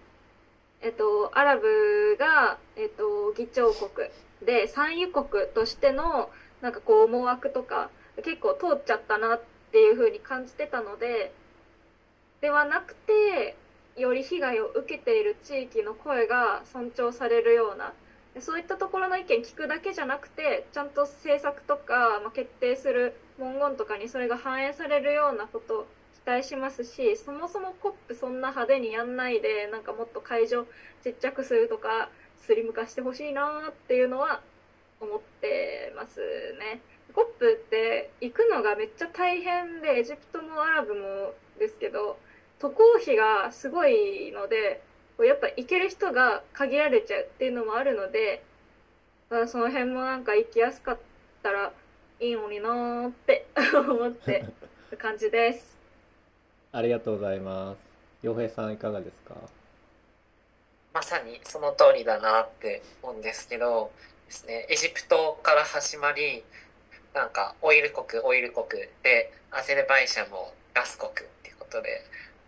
[0.81, 4.09] えっと、アラブが、えっと、議長国
[4.45, 7.91] で産油国としてのなんかこう思惑とか
[8.23, 11.33] 結構通っちゃったなっていう風に感じてたので
[12.41, 13.57] ではなくて
[13.97, 17.93] より被害を受けている地域の声が尊重されるような
[18.41, 25.87] そういったところの意見聞くだけじゃなくてちゃんと政策とか、まあ、決定する文言とかにそれが反映されるようなこと
[26.29, 30.67] 待しますしそもそもコップそんな派手にやんないでなんかもっと会場
[31.03, 34.43] ちっちゃくするとかスリム化してほしいなっていうのは
[35.01, 36.21] 思ってます
[36.59, 36.81] ね。
[37.15, 42.19] コップって行くのがめっちゃ大変でエジプトもアラブもですけど
[42.59, 44.83] 渡航費がすごいので
[45.19, 48.43] やっぱ行ける人が限られちゃうっていうのもあるので
[49.47, 50.99] その辺もなんか行きやすかっ
[51.43, 51.73] たら
[52.21, 54.45] いいのになーって 思って
[54.91, 55.78] る感じです。
[56.71, 57.79] ありがとうございます。
[58.23, 59.35] 洋平さんいかがですか？
[60.93, 63.91] まさにその通りだなって思うんですけど
[64.27, 66.45] ですね、エジプトから始まり、
[67.15, 72.05] なんかオイル国、オイル国で、アゼルバイジャンもガス国っていうことで、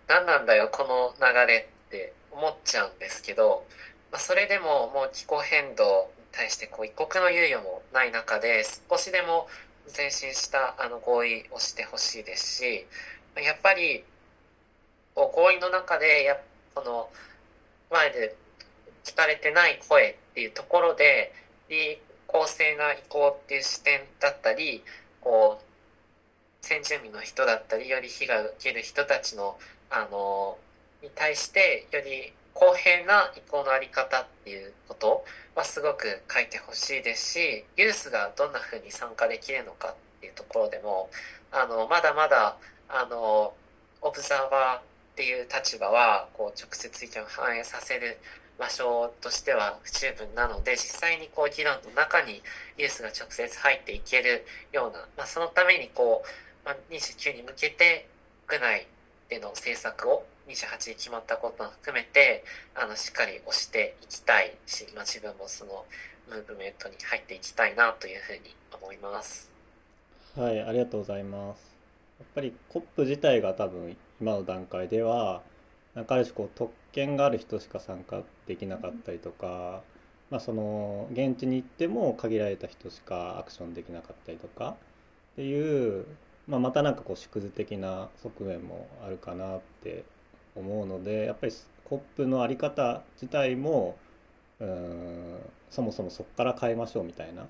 [0.07, 3.65] 何なんだよ、この流れって思っちゃうんですけど、
[4.13, 9.47] まあ、それでももう気候変動に対してこう一刻の猶予もない中で少しでも
[9.97, 12.87] 前進したあの合意をしてほしいですし
[13.37, 14.05] やっぱり
[15.15, 16.37] 合意の中でや
[16.75, 17.09] この
[17.91, 18.37] 前で
[19.05, 21.33] 聞かれてない声っていうところで
[22.27, 24.83] 公正な移行っていう視点だったり
[25.21, 29.59] こう先住民の人だったりより被害を受ける人たちの
[29.91, 30.57] あの
[31.03, 41.09] に対してより公平な移行のあり方っていうことはすごく書いてほしいですしユースがどんなふうに参加できるのかっていうところでも
[41.51, 42.57] あのまだまだ
[42.89, 43.55] あの
[44.03, 44.90] オブザーバー
[45.21, 48.17] っていう立場はこう直接意見を反映させる
[48.59, 52.41] 場所としては不十分なので実際にこう議論の中に
[52.79, 56.29] ユースが直接入っていけるような、まあ、そのためにこう、
[56.65, 58.09] まあ、29に向けて
[58.47, 58.87] 国内
[59.29, 62.43] での政策を28に決まったことも含めて
[62.75, 65.85] あのしっかり推していきたいし、まあ、自分もその
[66.31, 69.51] ムーブメントに入っていきたいなというふうに思います。
[70.35, 71.61] はい、ありがとうございます。
[72.21, 75.43] やっぱり COP 自体が多分今の段階では
[75.95, 79.83] なんかある種こう特権がある人しか参加できなかったりとか、
[80.31, 84.77] まあ、その現地に行っても限られた人しかアクションできなかったりとか
[85.33, 86.07] っていう、
[86.47, 90.05] まあ、またなんかこう縮図的な側面もあるかなって
[90.55, 91.53] 思うのでやっぱり
[91.89, 93.97] COP の在り方自体も
[94.61, 95.39] うん
[95.71, 97.47] そもそもそこから変えましょうみたいな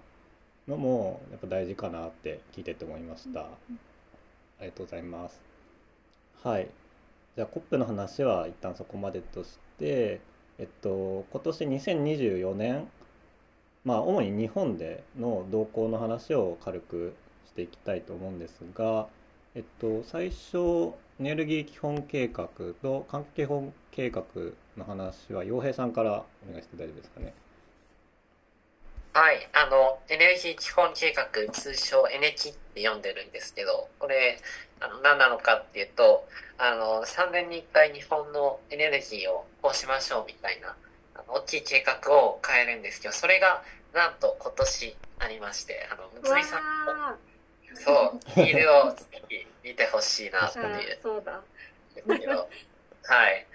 [0.69, 3.41] のもやっぱ大事かなって聞いてて思いました。
[3.41, 3.45] あ
[4.61, 5.50] りがとうございます。
[6.43, 6.69] はい。
[7.37, 10.21] じゃあ COP の話は一旦そこまでとして、
[10.59, 12.89] えっと、今年2024年、
[13.85, 17.15] まあ、主に日本での動向の話を軽く
[17.47, 19.09] していきたいと思うんですが、
[19.55, 22.49] えっと、最初エネルギー基本計画
[22.81, 24.25] と環境基本計画
[24.79, 27.35] の話は洋平さんからお願いして大丈夫ですかね。
[29.13, 34.39] はい、あの、エネルギー基本計画、通称エネキって読んでるんですけど、これ、
[34.79, 40.77] あの、何なのかっていうと、あの、3年に1回日本のエネルギーをこうしましょうみたいな、
[41.17, 47.19] あの大きい計画を変えるんですけど、それが、なんと今年ありまして、あの、むつみさんも、
[47.75, 50.99] そう、フィールをぜひ見てほしいなっていう。
[51.03, 51.33] そうだ。
[51.33, 53.47] はい。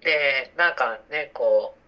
[0.00, 1.85] で、なんかね、こう、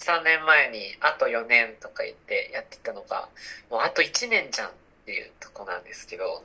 [0.00, 3.28] 3年前にあと4年とか言ってやってたのが
[3.70, 4.72] もうあと1年じゃんっ
[5.06, 6.42] ていうとこなんですけど、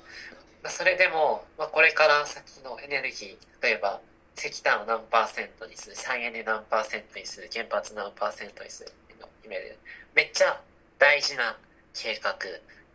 [0.62, 4.02] まあ、それでも、まあ、これから先のエネルギー例えば
[4.38, 9.78] 石炭を何パーセントにする再エネ何パーセントにする原発何パーセントにするっていうのを決める。
[10.14, 10.60] めっちゃ
[11.00, 11.56] 大事な
[11.94, 12.36] 計画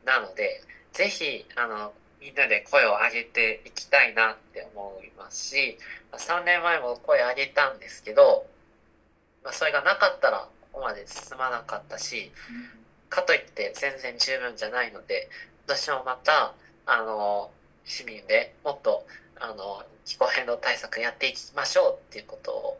[0.04, 5.78] なのでぜひあのみんなで声を上げていきたいなって思いますし、
[6.12, 8.44] ま、3年前も声上げたんですけど
[9.44, 12.30] まあ、それがなかったらここまで進まなかったし、
[13.08, 15.28] かといって全然十分じゃないので
[15.66, 16.54] 私もまた
[16.86, 17.50] あの
[17.84, 19.04] 市民でもっと
[19.40, 22.78] あの気候変動対策やっていきましょうっていうことを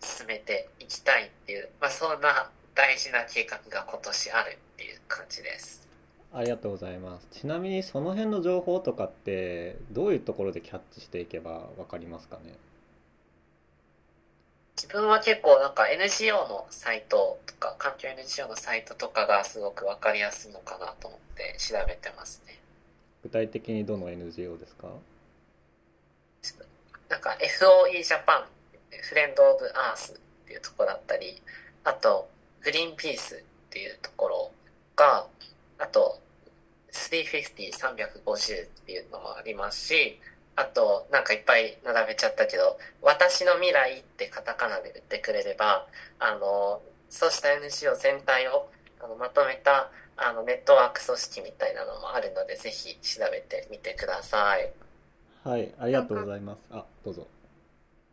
[0.00, 5.88] 進めていきたいっていう、まあ、そんな大事な計画が今年あるっていう感じです。
[6.34, 7.28] ありがとうございます。
[7.30, 12.54] ちなみにその辺の情報とかってどういうところでキャッチしていけばわかりますかね？
[14.82, 22.58] 自分は結構なんか NGO のサイトとか環境 NGO のサイトとかがすごく分かりやすいのかなと思って調べてますね。
[23.22, 24.88] 具体的にどの NGO ですか？
[27.08, 28.44] なんか FOE ジャパン
[28.90, 30.16] フレンド・オブ・アースっ
[30.48, 31.40] ていうところだったり
[31.84, 32.28] あと
[32.64, 33.38] グリーンピースっ
[33.70, 34.50] ていうところ
[34.96, 35.26] が
[35.78, 36.18] あと
[36.90, 40.18] 350-350っていうのもありますし
[40.54, 45.86] あと、なんかいっぱい並べちゃったけど、私の未来ってカタカナで言ってくれれば、
[46.18, 48.68] あの、そうした NGO 全体を
[49.00, 54.72] あのまとめたあのネットワーク組織みたいなのもあるので、ぜひ調べてみてください。
[55.44, 56.60] はい、ありがとうございます。
[56.70, 57.26] あ、どうぞ。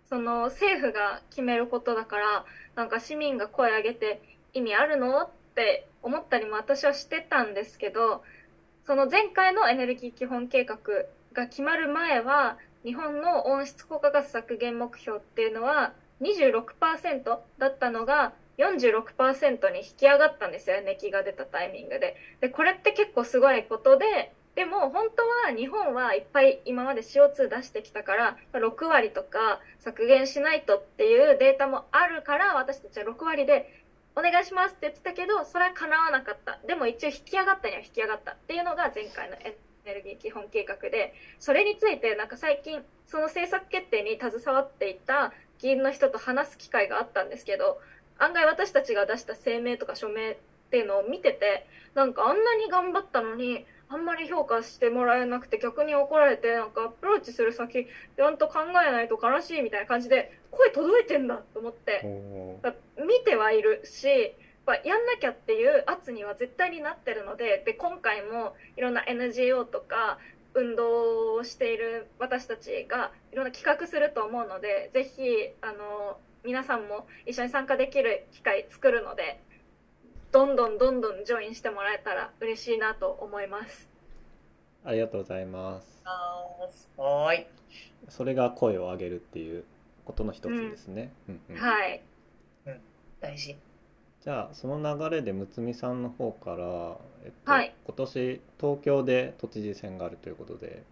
[0.10, 4.22] その政府が決めることだから、なんか市民が声上げて
[4.54, 5.22] 意味あるの？
[5.22, 8.24] って思ったりも私はしてたんですけど、
[8.88, 10.78] その前回のエネルギー基本計画
[11.40, 22.18] が決まる前は日本の温室効果ガス削減目標っていうのは26%だったのが46%に引き上がったんですよ熱気が出たタイミングで。
[22.42, 33.84] でこれって結構すごいことででも本当は日本はいっぱい今まで CO2 出してきたから6割とか削減しないとっていうデータもあるから私たちは6割で
[34.18, 39.38] お願いしますって言ってたけどそれは叶わなかったでも一応引き上がったには引き上がったっていうのが前回の
[39.90, 47.80] エネルギー基本計画でそれについてなんか最近その政策決定に携わっていた議員の人と話す機会があったんですけど
[48.20, 50.38] 案外私たちが出した声明とか署名っ
[50.70, 51.66] ていうのを見てて
[51.96, 62.06] なんかあんなに頑張ったのにあんまり評価してもらえなくて逆に怒られてなんかアプローチする先ちゃんと考えないと悲しいみたいな感じで声届いてんだと思って
[62.98, 64.36] 見てはいるし
[64.76, 70.18] やんなきゃっていう圧には絶対になってるのでで今回もいろんな NGO とか
[70.54, 75.22] 運動をしている私たちがいろんな企画すると思うのでぜひ
[75.62, 79.40] あの皆さんも一緒に参加できる機会作るので
[80.32, 83.90] どんどんどんどんジョインしてもらえたら嬉しいなと思います。
[84.86, 86.04] ありがとうございます。
[86.98, 87.48] はい。
[88.10, 89.64] それが声を上げるっていう
[90.06, 92.02] ことの一つですね、うんうんうん、はい、
[92.66, 92.80] うん、
[93.20, 93.56] 大事
[94.24, 100.84] じゃあその流れでむつみさんの方から、えっと、はい、今年東京で都知事選があるということで、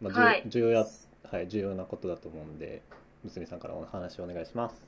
[0.00, 0.86] まあ、はい、重要や、
[1.30, 2.82] はい、重要なことだと思うんで
[3.24, 4.84] むつみさんからお話をお願いします。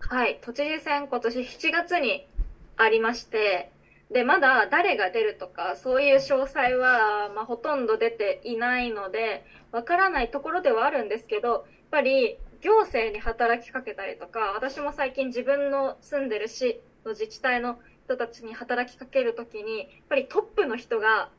[0.00, 0.38] はい。
[0.42, 2.26] 都知事選今年7月に
[2.76, 3.70] ありまして
[4.10, 21.30] でまだ誰が出るとかそういう詳細は、まあ、ほとんど出ていないのでわからないところではあるんですけどやっぱり行政に働きかけたりとか私も最近自分の住んでる市の自治体の人たちに働きかける時にやっぱりトップの人が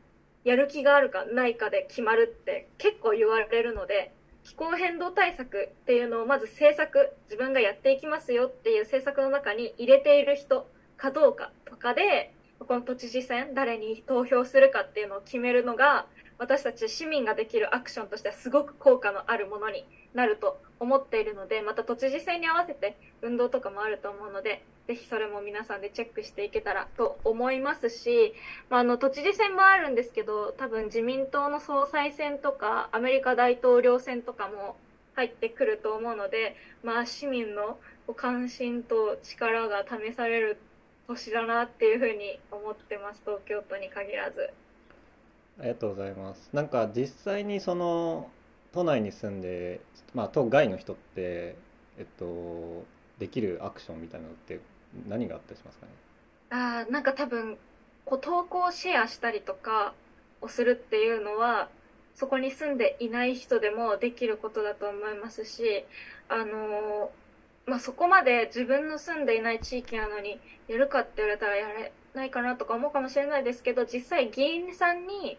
[0.43, 4.11] やる気があるかないかで決まるって結構言われるので
[4.43, 16.05] 気候変動対策っていうのをまず政策自分がやっていきますよっていう政策の中に入れている人かどうかとかでこの都知事選誰に投票するかっていうのを決めるのが
[16.39, 28.33] 私たち市民ができるアクションとしてはすごく効果のあるものになると思っているのでまた都知事選に合わせて運動とかもあると思うのでぜひそれも皆さんでチェックしていけたらと思いますし、
[28.69, 34.77] まあ、あの都知事選もあるんですけど多分自民党の総裁選とかアメリカ大統領選とかも
[35.15, 37.77] 入ってくると思うので、まあ、市民の
[38.15, 40.57] 関心と力が試される
[41.07, 44.51] 年だなっていうふうに思ってます東京都に限らず。
[45.59, 46.49] ありがとうございます。
[46.53, 48.29] なんか実際にその
[48.73, 49.79] 都内に住んで、
[50.13, 51.55] まあ、都外の人って、
[51.97, 52.85] えっと、
[53.17, 54.59] できるアクションみたいなのって
[55.07, 55.91] 何があったりしますかね？
[56.49, 57.57] あなんか多分
[58.05, 59.93] こう投稿シェアしたりとか
[60.41, 61.69] をするっていうのは
[62.15, 65.85] そこに住んでいない人でもできることだと思いますし
[66.29, 67.11] あの
[67.65, 70.39] まあ、そこまで自分の住んでいない地域なのに
[70.69, 75.37] やるかって言われたらやれないかなとか思うかもしれないですけど実際議員さんに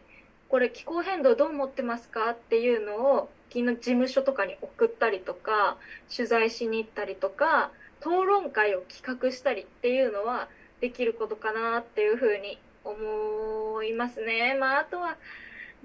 [0.49, 5.77] これ気候変動どう思ってますかっていうのを議員の事務所とかに送ったりとか
[6.15, 7.71] 取材しに行ったりとか
[8.01, 10.49] 討論会を企画したりっていうのは
[10.81, 14.57] できることかなっていうふうに思いますね。
[14.59, 15.17] まああとは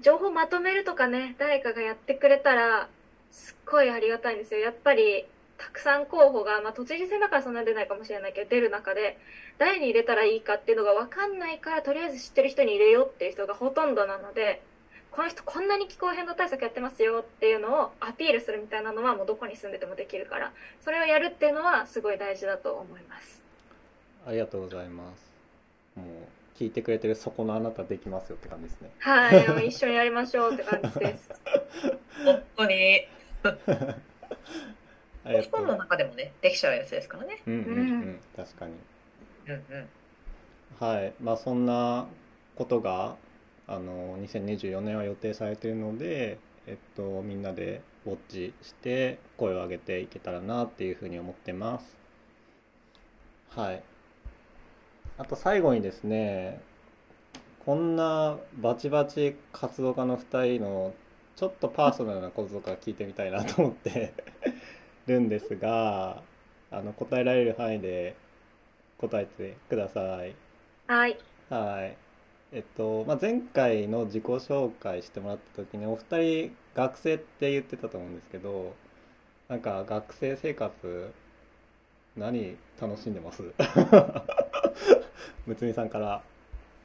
[0.00, 2.88] 情報まとめるとかね誰かがやってくれたら
[3.30, 4.60] すっごいありがたいんですよ。
[4.60, 5.26] やっぱり
[5.58, 9.18] たくさん候補が、まあ、都知事選だからそんな出ないかもしれないけど出る中で
[9.58, 14.62] 誰に入れたらいいかっていうのが分かんないからとりあえず知ってる人に入れようっていう人がほとんどなので
[15.10, 20.52] この人こんなに気候変動対策やってますよっていうのをアピールするみたいなのはもうどこに住んでてもできるから
[20.84, 23.40] それをやるっていうのはすごい大事だと思います。
[24.26, 25.30] ありがとうございます。
[25.94, 26.06] もう
[26.58, 28.90] 聞いてくれてるそこのあなたできますよって感じですね。
[28.98, 31.30] はい一緒にやりましょうって感じです。
[32.24, 33.06] 本当に
[35.50, 37.40] 本の中でもねできちゃうやつですからね。
[37.46, 38.72] うんうんうん、確かに。
[39.46, 39.88] うんうん。
[40.78, 41.12] はい。
[41.22, 42.06] まあそんな
[42.56, 43.16] ことが
[43.66, 51.96] あの2024年は予定されているので、えっと、みんなでウォッチして声を上げていけたらなっていうふうに思ってます。
[53.50, 53.82] はい。
[55.16, 56.60] あと最後にですね、
[57.64, 60.92] こんなバチバチ活動家の2人の
[61.36, 64.12] ちょっとパーソナルなこととか聞いてみたいなと思って
[65.06, 66.22] るんですが、
[66.70, 68.16] あの答えられる範囲で
[68.98, 70.34] 答えてください。
[70.86, 71.18] はい。
[71.50, 71.96] はい。
[72.52, 78.74] えっと、まあ、前回の自己紹介してもらった時にお二人学生って言ってたと思うんですけど
[79.48, 81.12] なんか学生生活
[82.16, 83.42] 何楽しんでます
[85.46, 86.22] むつみさんから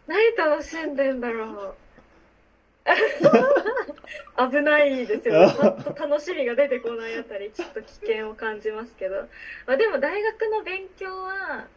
[0.08, 1.76] 何楽しんでんだろう
[4.38, 5.48] 危ないですよ。
[5.48, 5.54] ね
[5.98, 9.28] 楽しみが出てこないあたりちょっと危険を感じますけど、
[9.68, 11.68] まあ、でも大学の勉強は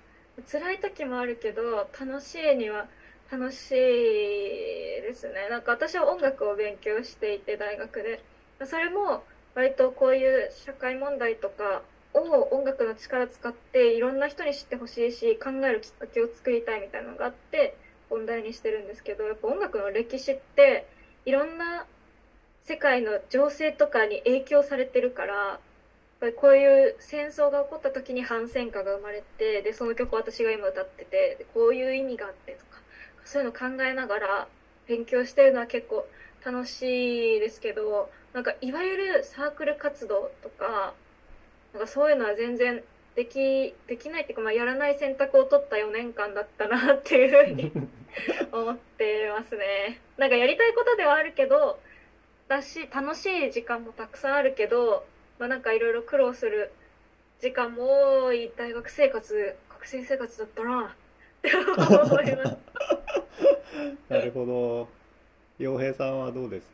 [0.51, 2.87] 辛い時もあるけど楽しいには
[3.31, 5.49] 楽しいですね。
[5.49, 8.23] なんか私は音楽を勉強していて大学で。
[8.65, 9.25] それも
[9.55, 11.83] 割とこういう社会問題とか
[12.15, 17.77] を音楽の力使っていろんな人に知ってほしいし考えるきっかけを作りたいみたいなのがあって
[18.11, 20.87] 問題にしてるんですけどやっぱ音楽の歴史って
[21.25, 21.87] いろんな
[22.65, 25.59] 世界の情勢とかに影響されてるからやっ
[26.21, 32.81] ぱりこういう戦争が起こった時に反戦歌が生まれてでその曲を私が今歌っててでこういう意味があってとか
[33.25, 34.49] そういうの考えながら
[34.87, 36.07] 勉強してるのは結構
[36.45, 40.95] 楽しいですけどなんかいわゆるサークル活動とか
[41.73, 42.83] なんかそういうのは全然
[43.15, 47.73] できできないっていうか、まあ、やらない選択を取った4年間だったなっていうふうに
[48.53, 50.01] 思ってますね。
[50.17, 51.79] なんかやりたいことではあるけど
[52.53, 55.05] だし楽しい時間もたくさんあるけど、
[55.39, 56.73] まあ、なんかいろいろ苦労する
[57.41, 62.57] 時間も多い大学生活学生生活だったなって思います。
[64.09, 64.89] なるほど。
[65.59, 66.67] 洋平さんはどうです？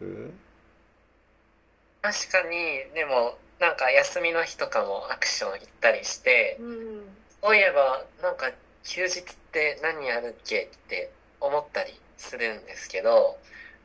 [2.02, 7.02] 確かにでもなんか休みの日とかもアクション行ったりして、うん
[7.40, 8.50] そういえばなんか
[8.82, 9.22] 休日っ
[9.52, 11.10] て何やるっけって
[11.40, 13.38] 思ったりするんですけど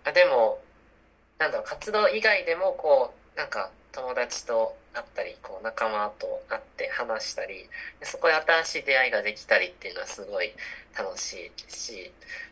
[0.05, 0.59] あでも
[1.43, 7.67] なんだろう活動以外でもこうなんか友達と会ったりこう仲間と会って話したり
[8.01, 8.33] そこで
[8.63, 10.53] 新しい出会いができたりっていうのはすごい
[10.97, 12.11] 楽しいし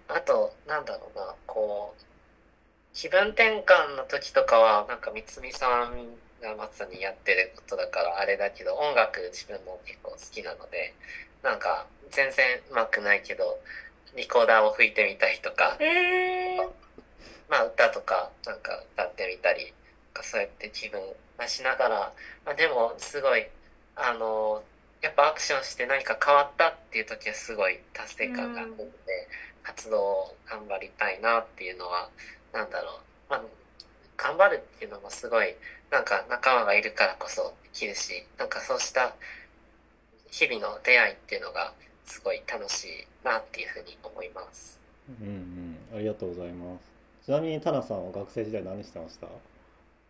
[0.09, 2.03] あとなんだろうなこう
[2.93, 6.11] 気分転換の時とかはなんか三つさん
[6.43, 10.93] がまさにやってることだからあれだけど音楽自分も結構好きなので
[11.43, 13.57] なんか全然上手くないけど
[14.17, 15.77] リコーダーを吹いてみたりとか。
[15.79, 16.69] えー、
[17.51, 19.73] まあ歌とかなんか歌ってみたり
[20.23, 20.99] そうやって気分
[21.37, 22.13] 出しながら、
[22.45, 23.45] まあ、でもすごい
[23.95, 24.63] あの
[25.01, 28.85] やっぱアクションして何か変わったっていう時はすごい達成感があるので、
[29.63, 32.07] 活動を頑張りたいなっていうのは
[32.53, 32.99] なんだろ
[33.29, 33.41] う、まあ、
[34.15, 35.55] 頑張るっていうのもすごい
[35.89, 39.15] なんか仲間がいるからこそできるしなんかそうした
[40.29, 41.73] 日々の出会いっていうのが
[42.05, 44.79] すごい楽しいなっていうふうに思います。
[45.19, 45.27] うん
[45.91, 45.97] うん。
[45.97, 46.90] ありがとうございます。
[47.25, 49.27] ちなみにタナさんは学生時代何してました？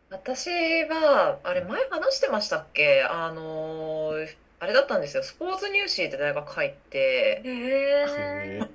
[0.10, 0.50] 私
[0.90, 3.04] は、あれ前話してましたっけ？
[3.04, 5.24] あのーあれだったんですよ。
[5.24, 8.70] スポーツ入試で大学入って、え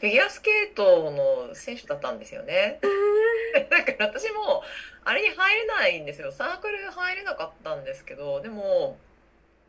[0.00, 2.80] フィギュアスケートの選手だったんですよね。
[3.68, 4.62] だから私も、
[5.04, 6.32] あれに入れないんですよ。
[6.32, 8.96] サークル入れなかったんですけど、でも、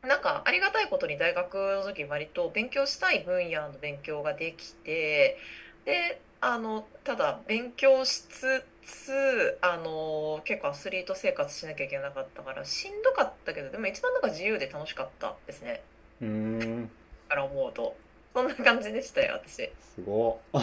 [0.03, 5.37] なんかありがたいことに大学の時割と勉強したい分野の勉強ができて、
[5.83, 15.81] で、あの、ただ勉強しつつ、あの、結構アスリート生活しなきゃいけなかったからしんどかったけど、でも一番なんか自由で楽しかったですね。
[16.19, 16.89] うーん。
[17.29, 17.95] から思うと。
[18.33, 19.59] そんな感じでしたよ、私。
[19.65, 20.57] いすごっ。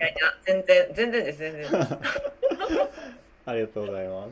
[0.00, 1.74] やいや、全然、全然です、全然です。
[3.44, 4.30] ありがとうございます。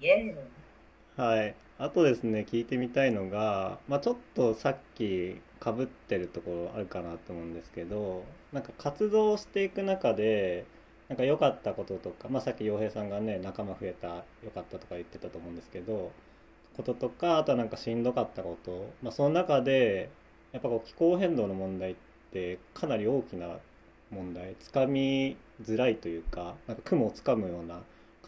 [0.00, 1.20] イエーイ。
[1.20, 1.54] はい。
[1.78, 8.24] あとですね、聞いてみたいのが、まあちょっとさっき被ってるところあるかなと思うんですけど、
[8.54, 10.64] なんか活動していく中で、
[11.08, 16.12] なんか良かったこととか、まあさっき洋平さんがね、仲間増えた、良かったとか言ってたと思うんですけど、
[16.76, 20.10] こととか、あとはなんかしんどかったこと、まあその中で、
[20.52, 21.96] やっぱこう気候変動の問題っ
[22.32, 23.58] てかなり大きな
[24.10, 27.82] 問題、つかみづらいというか、なんか雲をつかむような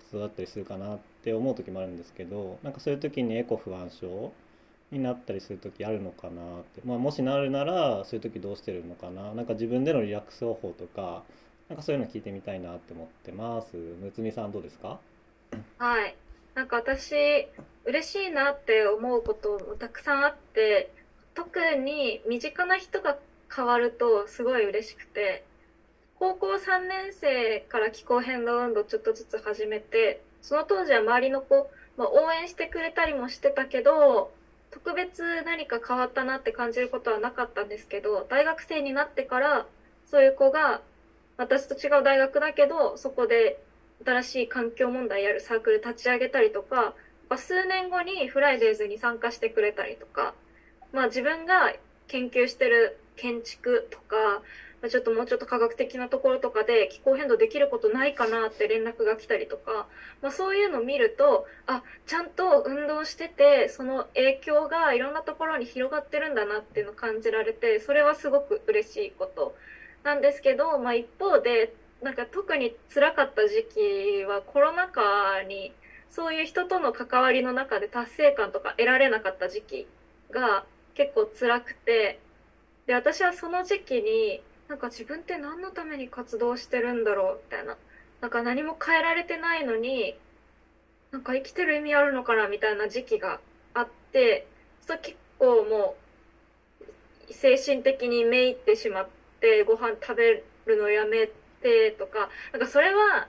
[0.06, 4.32] 活動だったりするかなって思う時もあるんですけどなんかそういう時にエコ不安症
[4.96, 9.34] になったりする時あるのかなって、まあ、もしなるならそういう時どうしてるのかな。
[9.34, 11.22] なんか自分でのリラックス方法とか
[11.68, 13.76] なんかそういうの聞いてみたいなって思ってます。
[13.76, 15.00] むつみさんどうですか？
[15.78, 16.14] はい。
[16.54, 17.48] なんか私、
[17.84, 20.90] 嬉しいなって思うこともたくさんあって、
[21.34, 23.18] 特に身近な人が
[23.54, 25.44] 変わるとすごい嬉しくて、
[26.18, 31.68] 高校3年生から気候変動運動ちょっとずつ始めて、その当時は周りの子、
[31.98, 34.32] まあ、応援してくれたりもしてたけど、
[34.70, 39.66] 特別何か変わったなって感じることはなかったんですけど、大学生になってから、
[40.10, 40.80] そういう子が、
[41.36, 43.60] 私と違う大学だけど、そこで
[44.04, 46.94] 新しい環境問題やるサークル立ち上げたりとか、
[47.36, 50.34] 数年後にフライデーズに参加してくれたりとか、
[50.92, 51.74] まあ自分が
[52.08, 54.42] 研究してる建築とか、
[54.88, 59.86] ちょっともうちょっと科学的なところとかで気候変動できることないかなって連絡が来たりとか、
[60.22, 69.56] まあそういうのを見ると、あ、ちゃんと運動してて、その影響がいろんなところに広がってるんだなっていうのを感じられて、それはすごく嬉しいこと。
[70.04, 75.72] なんですけど、まあ一方で、なんか特に辛かった時期はコロナ禍に
[76.10, 79.86] そういう人との関わりの中で達成感とか得られなかった時期
[80.30, 80.64] が
[80.94, 82.20] 結構辛くて
[82.86, 87.76] で私はその時期になんか自分って何のために活動してるんだろうみたいな。
[88.20, 90.16] なんか何も変えられてないのに
[91.12, 93.40] なんか生きてる意味あるのかなみたいな時期が
[93.74, 94.46] あって
[94.86, 95.94] それ結構も
[97.28, 99.08] う精神的にめいってしまっ
[99.40, 101.28] てご飯食べるのやめ
[101.62, 103.28] てとかなんかそれは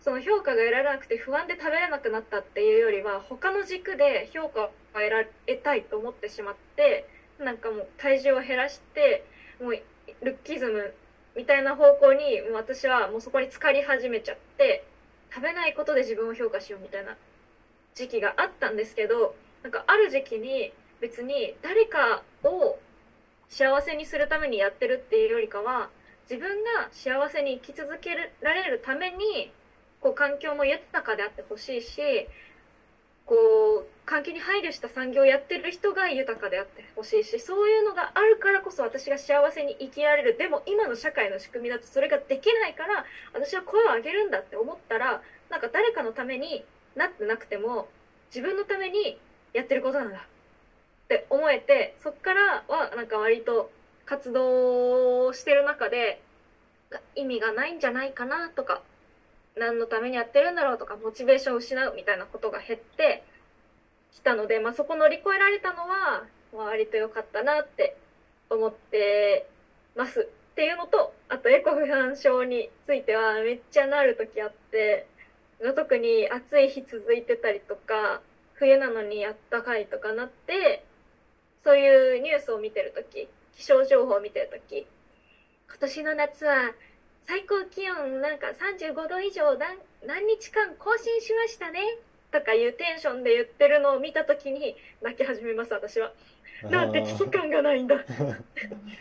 [0.00, 7.06] その評価が得られなくて不安で食べれなくなったっていうよりは他の軸で評価を得られたいと思ってしまって
[7.38, 9.24] なんかもう体重を減らして
[9.60, 9.74] もう
[10.22, 10.94] ルッキズム
[11.36, 14.84] みたいな方向にもう私はもうそこに浸かり始めちゃって
[15.34, 17.16] 食べないことで自分を評価しようみたいな
[17.94, 22.78] 時期があったんですけどなんかある時期に別に誰かを
[23.48, 25.90] 幸せにするためにやってるっていうよりかは
[26.30, 29.52] 自分が幸せに生き続けられるために
[30.00, 32.00] こう環境も豊かであってほしいし
[33.26, 40.36] こう環境に配慮した産業をやってる人が豊かであってほしいしそういうのがあるからこそ私が幸せに生きられる。
[40.36, 46.64] でも今の社会の仕組みだとそれができないから私は声を上げるんだって思ったらなんか誰かのために
[46.96, 47.88] なってなくても
[48.34, 49.18] 自分のために
[49.52, 50.20] やってることなんだっ
[51.08, 53.70] て思えてそっからはなんか割と
[54.04, 56.20] 活動してる中で
[57.14, 58.82] 意味がないんじゃないかなとか
[59.56, 63.22] 何のためにやってるんだろうとかモチベーションを失うみたいなことが減って
[64.14, 67.96] きたので、まあ、そこ乗り越えられたのは、割と良かったなって
[68.50, 69.48] 思って
[69.96, 70.28] ます。
[70.52, 75.06] っていうのとあとエコ不安症についてはめっちゃなる時あって
[75.74, 78.20] 特に暑い日続いてたりとか
[78.54, 80.84] 冬なのにあったかいとかなって
[81.64, 84.86] そういうニュースを見てる時気象情報を見てる時
[85.68, 86.72] 今年の夏は
[87.26, 89.56] 最高気温なんか35度以上
[90.06, 91.80] 何日間更新しましたね。
[92.32, 96.12] とかいうテンションで言ってるのを見た時に泣き始めます私は。
[96.70, 97.96] なんて危機感がないんだ。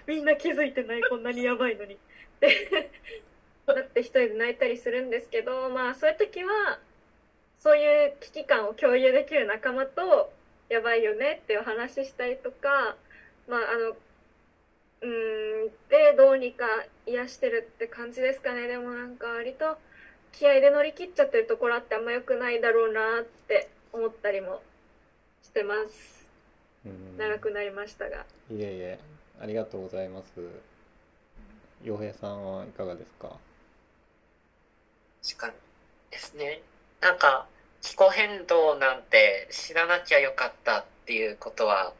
[0.07, 1.95] みんな気づいてないこんなにやばいのに。
[1.95, 1.97] っ
[2.41, 2.89] て
[3.65, 6.79] だって一人で泣いたりするんですけどまあそういう時は
[7.59, 10.33] そういう危機感を共有できる仲間と
[10.69, 12.97] やばいよねっていう話したりとか
[13.47, 13.95] まああの
[15.01, 16.65] うんでどうにか
[17.05, 18.67] 癒してるって感じですかね。
[18.67, 19.77] でもなんか割と
[20.33, 24.61] 気合で乗り切っちゃってるところあってあんま良くないだろうなって思ったりも
[25.43, 26.25] してます。
[27.17, 28.25] 長くなりましたが。
[28.49, 28.99] いえいえ。
[29.39, 30.31] ありがとうございます。
[31.83, 33.37] 洋平さんはいかがですか？
[35.23, 35.53] 確かに
[36.09, 36.61] ですね。
[37.01, 37.47] なんか
[37.81, 41.93] 気候変動なんて知らなきゃよかったっていうことは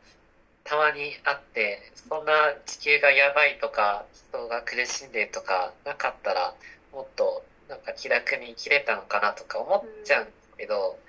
[0.64, 2.32] たまにあってそんな
[2.66, 6.54] 地球がやばいとか人が苦しんでとかなかったら
[6.94, 10.99] もっとなんか気楽に生きれたのかなとか思っちゃうんですけど、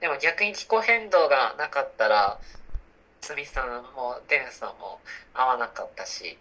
[0.00, 2.38] でも逆に気候変動がなかったら
[3.22, 5.00] つみさんもデンさんも
[5.32, 6.36] 合わなかったし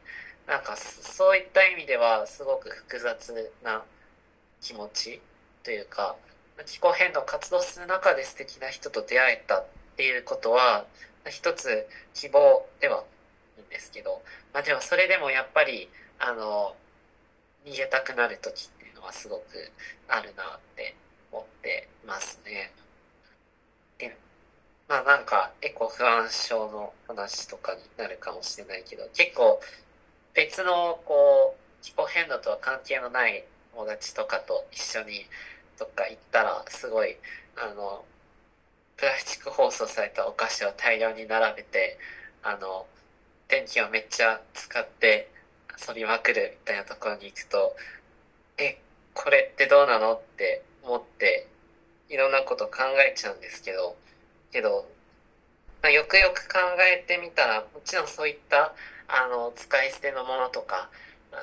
[0.47, 3.83] なんかそういった意味ではすごく複雑な
[4.61, 5.21] 気持ち
[5.63, 6.15] というか
[6.65, 9.65] 気候変動活動する中で素敵な人と出会えたっ
[9.95, 10.85] ていうことは
[11.29, 13.03] 一つ希望では
[13.57, 14.21] いいんですけど、
[14.53, 16.75] まあ、でもそれでもやっぱりあの
[17.65, 19.43] 逃げたくなる時っのはすごく
[20.07, 20.95] あるなって
[21.31, 22.71] 思ってますね。
[23.97, 24.15] で
[24.87, 29.59] まあなんかエコ不安症の話とかになるかもしれないけど結構
[30.33, 33.43] 別のこう気候変動とは関係のない
[33.73, 35.25] 友達とかと一緒に
[35.77, 37.17] どっか行ったらすごい
[37.55, 38.03] あの
[38.99, 41.97] プラスチック包装されたお菓子を大量に並べて、
[42.43, 42.85] あの、
[43.47, 45.31] 電気をめっちゃ使って
[45.87, 47.77] 遊びまくるみたいなところに行くと、
[48.57, 48.77] え、
[49.21, 51.45] これってどうなのって思って、
[52.07, 53.97] いろんなこと考えちゃうんですけど、
[54.53, 54.87] けど、
[55.83, 56.59] まあ、よくよく考
[56.89, 58.73] えてみたら、もちろんそういった、
[59.09, 60.89] あの、使い捨てのものとか、
[61.33, 61.41] あの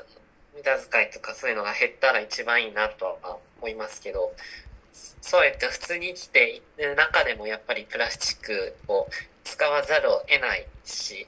[0.57, 4.33] 無駄遣いとかそういうのが減ったら一番いいなとは思いますけど、
[5.21, 9.07] そうやって普通に生きている中でもやっぱりプラスチックを
[9.45, 11.27] 使わざるを得ないし、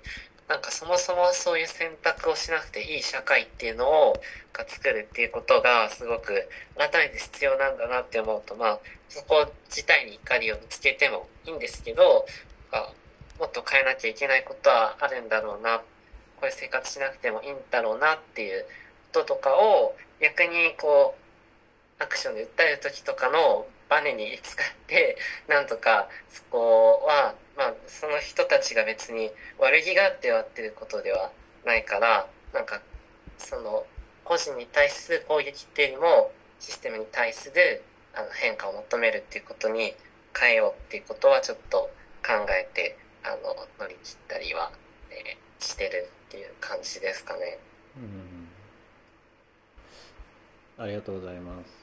[0.48, 4.14] なんかそもそもそういう選択をしなくていい社会っていうのを
[4.52, 8.78] が作るっていうことがすごく改めて必要なんだなって思うと、まあ
[9.08, 12.26] そこ自体に怒りを見つけてもいいんですけど、
[13.38, 15.84] もっと変えなきゃいけないことはあるんだろうな、こ
[16.42, 18.64] ういう生活しなくてもいいんだろうなっていう
[19.12, 21.14] こととかを逆にこ
[22.00, 25.16] うアクションで訴える時とかのバネに使って
[25.48, 31.30] なんとかそこは、まあ、その人たちが別に悪気があってやってることでは
[31.64, 32.80] ないからなんか
[33.38, 33.84] その
[34.24, 36.30] 個人に対する攻撃っていうよりも
[36.60, 37.82] システムに対する
[38.14, 39.94] あの変化を求めるっていうことに
[40.38, 41.90] 変えようっていうことはちょっと
[42.22, 44.70] 考えてあの乗り切ったりは、
[45.10, 47.58] えー、してるっていう感じですかね。
[47.96, 48.48] うん
[50.80, 51.77] ありがとうございます。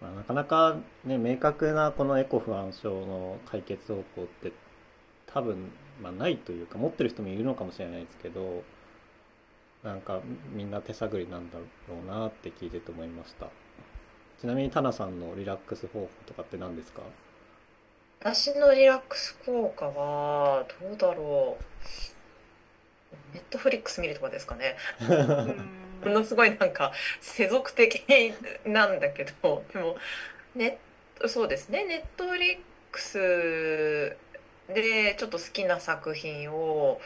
[0.00, 4.52] まあ、なかなかね明確なこのエコ不安症の解決方法って
[5.26, 5.70] 多分、
[6.02, 8.62] まあ、ないというか持ってる人もいるのかもしれないですけど
[9.82, 10.20] なんか
[10.52, 11.64] みんな手探りなんだろ
[12.04, 13.46] うなって聞いてて思いました。
[14.40, 17.00] ちなみにタナさんのリラックス方法とかって何ですか？
[18.20, 21.64] 私のリラックス効果はどうだろう。
[23.34, 24.76] ネットフリックス見るとかですかね
[26.04, 28.04] ものすごいなんか世俗的
[28.64, 29.96] なんだけど でも
[30.54, 30.78] ネ
[31.26, 31.84] そうですね。
[31.84, 32.58] ネットフリッ
[32.92, 34.16] クス
[34.68, 37.00] でちょっと好きな作品を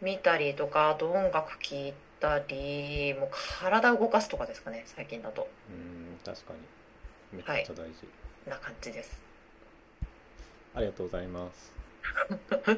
[0.00, 3.28] 見たりとかあと音楽聴いたりもう
[3.60, 5.48] 体を動かすとかですかね最近だと。
[5.68, 6.52] うん確か
[7.32, 7.38] に。
[7.38, 7.86] めっちゃ大事、は
[8.46, 9.20] い、な感じです。
[10.74, 11.72] ありがとうございます。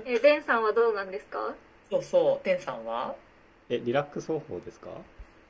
[0.07, 1.55] えデンさんはどうなんですか？
[1.91, 2.45] そうそう。
[2.47, 3.15] デンさんは？
[3.69, 4.89] えリラックス方法ですか？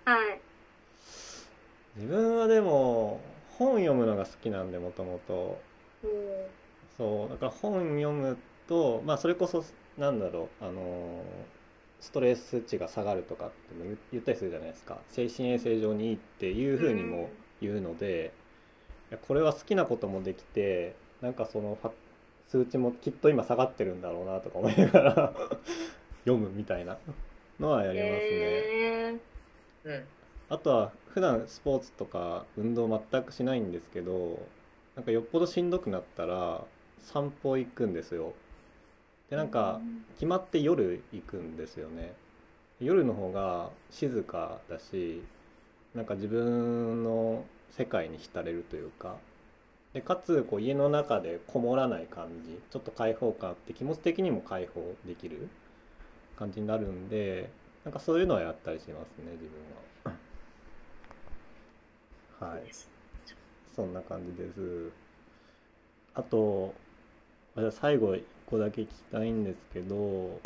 [0.08, 0.40] はい。
[1.96, 3.20] 自分はでも
[3.58, 5.60] 本読むのが好きなんでもともと。
[6.96, 9.64] そうだから本読むとまあそれこそ
[9.98, 11.22] なんだろうあの
[12.00, 13.54] ストレス値が下がるとかって
[14.12, 14.96] 言ったりするじゃないですか。
[15.10, 17.28] 精神衛生上にいいっていうふうにも
[17.60, 18.32] 言うので、
[19.10, 21.76] いやこれは好きなこともできてなんかその
[22.48, 25.34] 数値もきっと今下がってるんだろうなとか思いながら
[26.24, 26.96] 読むみたいな
[27.60, 28.18] のはやりますね。
[28.30, 29.18] えー、
[29.88, 30.04] うん。
[30.50, 34.46] あとは普段スポーツとか運動全くしないんですけど
[34.94, 36.62] なんかよっぽどしんどくなったら
[37.00, 38.34] 散歩行くんですよ。
[39.30, 39.80] でなんか
[40.14, 42.12] 決まって夜行くんですよね。
[42.80, 45.22] 夜の方が静かだし
[45.94, 49.16] なんか自分の世界に浸れるというか。
[49.94, 52.58] でかつこう家の中でこもらない感じ。
[52.70, 55.48] ちょっと開放感あって気持ち的にも開放できる
[56.36, 57.48] 感じになるんで
[57.88, 59.48] なんかそういうのはやったりしますね自
[60.04, 60.12] 分
[62.38, 62.54] は。
[62.54, 62.64] はい。
[63.74, 64.90] そんな感じです。
[66.14, 66.74] あと
[67.70, 70.38] 最後1個だけ聞きたいんですけど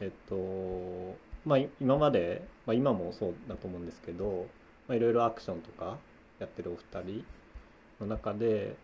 [0.00, 4.46] えっとまあ今まで、まあ、今もそうだと思うんですけど
[4.90, 5.96] いろいろアクションとか
[6.38, 7.24] やってるお二人
[7.98, 8.76] の中で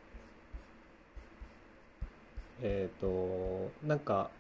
[2.63, 4.31] えっ、ー、となんか、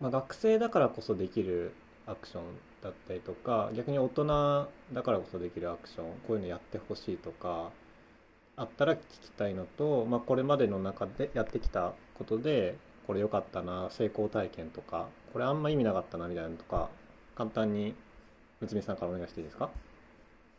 [0.00, 1.72] まあ、学生だからこそできる
[2.08, 2.42] アクション
[2.82, 4.24] だったりとか逆に大人
[4.92, 7.70] だからこそできるアクションこういうのやってほしいとか
[8.56, 12.76] あったら聞きたいのと、まあ、これまでの中でやってきたことで
[13.06, 16.88] これ良かったな成功体験とかこれあんま意味なかったなみたいなのとか
[17.36, 17.94] 簡単に
[18.60, 19.70] 内海さんからお願いしていいですか？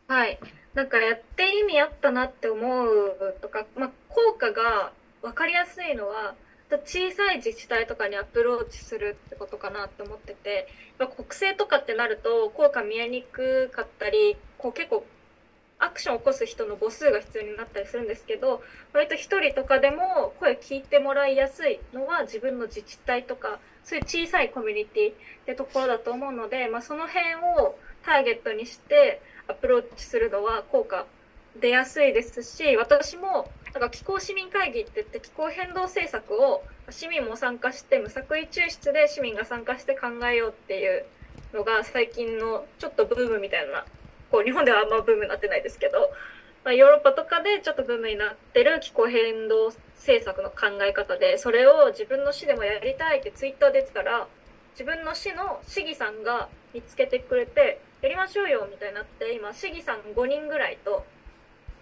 [0.08, 0.38] はい。
[0.74, 6.34] なんかやって意味あったなって思うとか、まあ、効果が分かりやすいのは
[6.70, 10.66] 小さい自治体とかにアプローチするってことかなって思ってて
[10.98, 15.04] 国政とかってなると効果見えにくかったりこう結構
[15.78, 18.62] アクションを起こす人の母数が必要になったりするんですけど
[18.92, 19.18] 割と1
[19.50, 31.06] 人とかでも声聞いてもらいやすいのは自分の自治体とかそういう小さいコミュニティってところだと思うので、まあ、その辺をターゲットにしてアプローチするのは効果
[31.60, 41.04] 出やすいですし私もなんか気候市民会議って言って気候変動政策を市民も参加して無作為抽出で市民が参加して考えようっていう
[41.52, 43.84] のが最近のちょっとブームみたいな
[44.30, 46.10] こう日本ではあんまブームになってないですけど、
[46.64, 54.28] まあ、ヨーロッパとかでちょっとブームになってる気候変動政策の考え方でそれを自分の市でもやりたいってツイッターで言ってたら
[54.74, 61.04] 自分の市の市議さんが見つけてくれてやりましょうよみたいになって今市議さん5人ぐらいと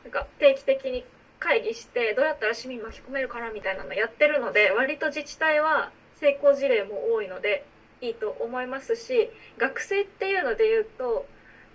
[0.05, 1.05] なんか定期的に
[1.43, 7.66] 会議してどうやったら市民巻き込めるかなみたいなのやってるので割と自治体は成功事例も多いので
[8.01, 9.28] いいと思いますし
[9.59, 11.26] 学生っていうので言うと、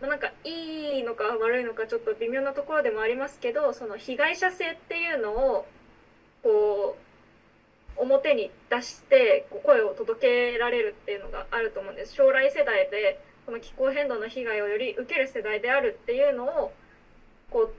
[0.02, 5.68] まあ、なんかいいのか悪いのかちょっと微妙なところでもありますけどその被害者性っていうのを
[6.44, 12.14] こう表に出して声を届けられるっていうのがあると思うんです。
[12.14, 16.72] 将来世代でこの気候変動の被害をより受ける世代であるっていうのを
[17.50, 17.74] こう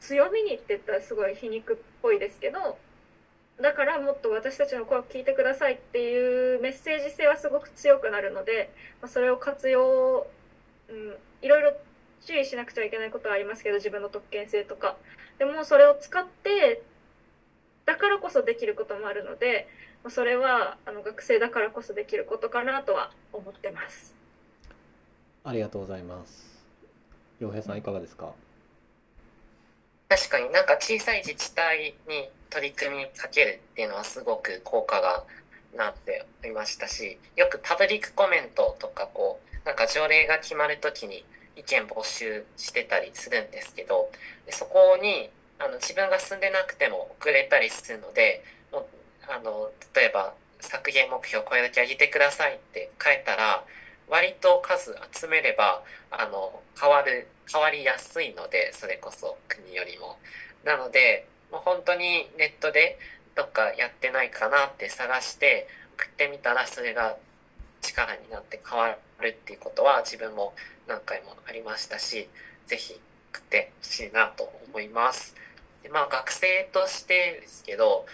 [0.00, 2.78] 強みにって言ったらすごい皮肉っぽいですけど
[3.60, 8.72] だからもっと私たちの声を聞いてくださいっていうメッセージ性はすごく強くなるので、
[9.02, 10.26] まあ、それを活用、
[10.88, 11.72] うん、いろいろ
[12.24, 14.96] 注意しなくちゃいけないことはありますけど自分の特権性とか。
[15.38, 16.82] でもそれを使って
[17.86, 19.68] だからこそできることもあるので、
[20.04, 24.14] まあ、それはあの学生だからこそできることかなとは思ってます。
[25.44, 26.62] ありがとうございます。
[27.40, 27.78] 洋平さん。
[27.78, 28.32] いかがですか、
[30.10, 35.22] 確かになんか小さい自治体に取り組みかけるっていうのはすごく効果が
[35.76, 44.10] なっていましたしよくパブリックコメントとかこうなんか条例が決まる時に意見募集してたりするんですけど
[44.48, 45.30] そこに
[45.60, 48.42] あの自分が住んでなくても遅れたりするので
[48.72, 48.84] もう
[49.28, 53.62] あの例えば削減目標これだけ上げてくださいって書いたら
[54.08, 60.18] 割と数集めればあの変わる変わりやすいのでそれこそ国よりも。
[60.64, 62.98] なのでもう本当にネットで
[63.34, 67.16] どっかやってないかなって探して送ってみたらそれが
[67.80, 70.52] 力になって変わるっていうことは自分も
[70.86, 72.28] 何回もありましたし
[72.66, 73.00] 是非
[73.32, 75.34] 送ってほしいなと思います。
[75.82, 78.06] でまあ学生としてですけど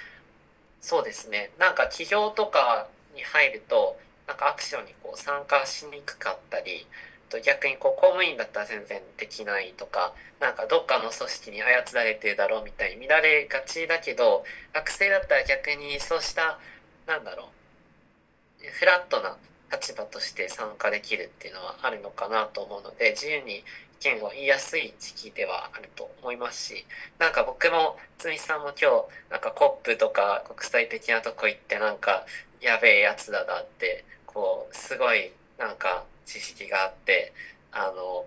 [0.81, 6.87] そうですねなんか企業とかに入るとなんかアクションにこう参加しにくかったり
[7.29, 16.59] と逆にこう公務員だったら全然できないとかなんかどっかの組織に操られてるだろうみたいに見られがちだけど学生だったら逆にそうした
[17.07, 19.37] なんだろうフラットな
[19.73, 23.65] 立場として参加できるっていうのはあるのかなと思うので自由に意
[24.01, 26.87] 見を言いやすい時期ではあると思いますし
[27.19, 32.27] なんか僕もつみさんも今日なんかコップとか国際的なとこ行ってなんか
[32.61, 37.33] やべえやつだなってこうすごいなんか知識があって
[37.73, 38.25] あの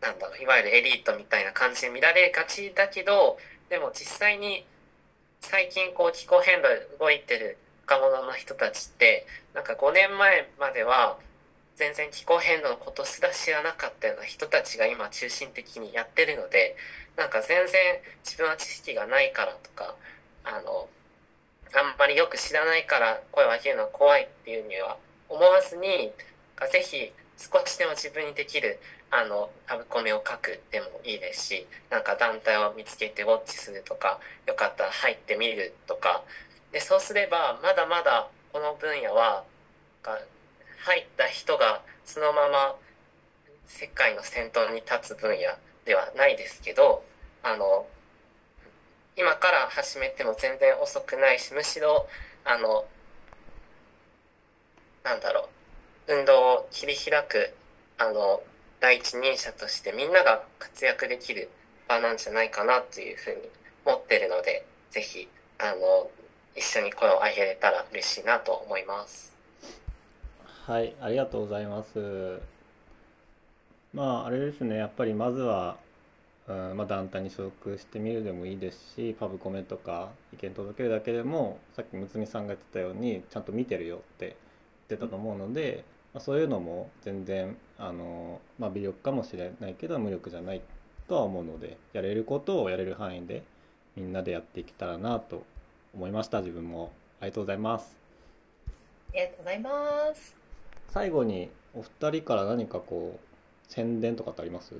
[0.00, 4.64] なんだろういわゆるエリートみたいな感じで見られがちだけどでも実際に
[5.40, 6.68] 最近こう気候変動
[6.98, 7.58] 動いてる
[7.88, 11.18] 若者の人たちってなんか5年前までは
[11.76, 16.76] 全然気候変動のことすら知らなかったような人たちが今中心的にやってるので
[17.16, 19.94] なんか全然自分は知識がないからとか
[20.44, 20.88] あの
[21.74, 24.96] あんまりよく知らないから声を上げるのは怖いっていうには
[25.28, 26.12] 思わずに
[26.72, 28.78] ぜひ少しでも自分にできる
[29.10, 36.22] あのラブコメを書くでもいいですしなんか団体を見つけてウォッチするとかよかったら入ってみるとか。
[36.72, 39.44] でそうすればまだまだこの分野は
[40.84, 42.76] 入った人がそのまま
[43.66, 47.04] 世界の先頭に立つ分野ではないですけど
[47.42, 47.86] あの
[49.16, 52.06] 今から始めても全然遅くないしむしろ
[52.44, 52.84] あの
[55.04, 55.48] なんだろ
[56.08, 56.14] う。
[56.14, 57.52] 運動を切り開く
[57.98, 58.42] あの
[58.80, 61.50] 第一人者としてみんなが活躍できる
[61.88, 63.40] 場なんじゃないかなというふうに
[63.84, 65.28] 思ってるのでぜひ
[65.58, 66.10] あの
[66.56, 69.34] 一緒に声を上げれたら嬉しいなと思います。
[70.64, 72.40] はいありがとうございます。
[73.92, 75.76] まああれですねやっぱりまずは、
[76.46, 84.36] うんまあ、団体に所属してみるでもいいですしパブコメとか意見届けるだけでもさっきむつみさんが言ってたようにちゃんと見てるよって
[84.94, 85.84] ってたと思うので、
[86.14, 90.62] まあ、そういうのも全然あの、まあ、微力かもしれないけど無力じゃない
[91.06, 93.42] とは思うのでやれることをやれる範囲で
[93.96, 95.44] みんなでやっていけたらなと
[95.94, 96.40] 思いました。
[96.40, 96.92] 自分も。
[97.20, 97.96] ありがとうございます。
[99.12, 100.36] ありがとうございます。
[100.90, 104.74] 最後にお二人から何かこう宣伝とかってあります？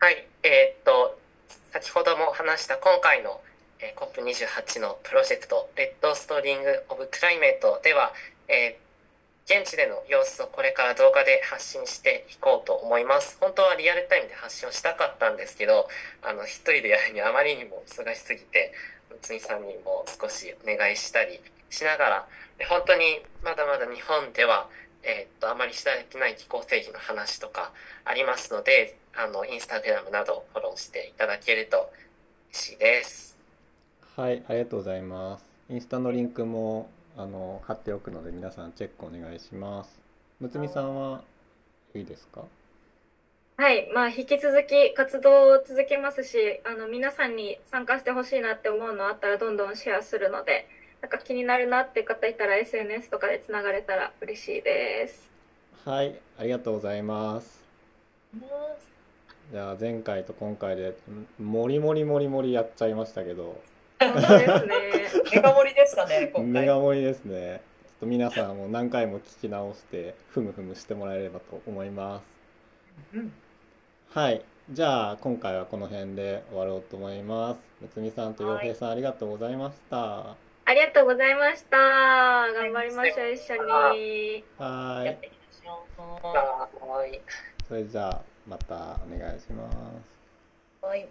[0.00, 0.26] はい。
[0.42, 1.16] えー、っと
[1.72, 3.40] 先ほども話した今回の、
[3.82, 8.14] えー、COP28 のプロジェクト「レッドストリング・オブ・クライメート」では、
[8.48, 8.82] えー
[9.44, 13.36] 現地での様子をこれから動画で発信していこうと思います。
[13.40, 15.88] 本当はリアルタイムで発信をしたかったんですけど、
[16.22, 18.72] あの、一人でやるにあまりにも忙しすぎて、
[19.20, 22.28] つみさんにも少しお願いしたりしながら、
[22.68, 24.68] 本当にまだまだ日本では、
[25.02, 27.72] えー、っと、あまり知られてない気候定義の話とか
[28.04, 31.92] ありますので、あの、インスタグラムなどフォローしていただけると
[32.52, 33.31] 嬉しいです。
[34.14, 35.44] はい、ありがとうございます。
[35.70, 40.02] インスタのリンクもあの貼っておくので皆さんチェックお願いします。
[40.38, 41.22] むつみさんは
[41.94, 42.42] いいですか？
[43.56, 46.36] はい、まあ引き続き活動を続けますし、
[46.66, 50.68] あの皆さんに参加してほしいなって思うのあったらどんどんシェアするので、
[51.00, 55.26] なんか気になるなって方いたら SNS とかでつながれたら嬉しいです。
[55.86, 57.64] はい、ありがとうございます。
[59.50, 60.94] じゃあ前回と今回で
[61.42, 63.58] もりもりもりもりやっちゃいましたけど。
[64.08, 65.32] そうですね。
[65.34, 67.62] メガ盛りですかね、メガ盛りですね。
[67.84, 72.24] ちょっと皆さんも何回も聞き直して、ふむふむしてもらえればと思います。
[73.14, 73.32] うん、
[74.10, 74.44] はい。
[74.70, 77.58] じゃあ、今回はこの辺で終わろうと思います。
[77.80, 80.36] むつみさんと洋平さん、ありがとうございました。
[80.64, 81.76] ありがとうございました。
[81.76, 84.44] 頑張りましょう、一緒に。
[84.58, 85.18] はい。
[87.68, 90.86] それじゃあ、またお願いします。
[90.86, 91.08] はい。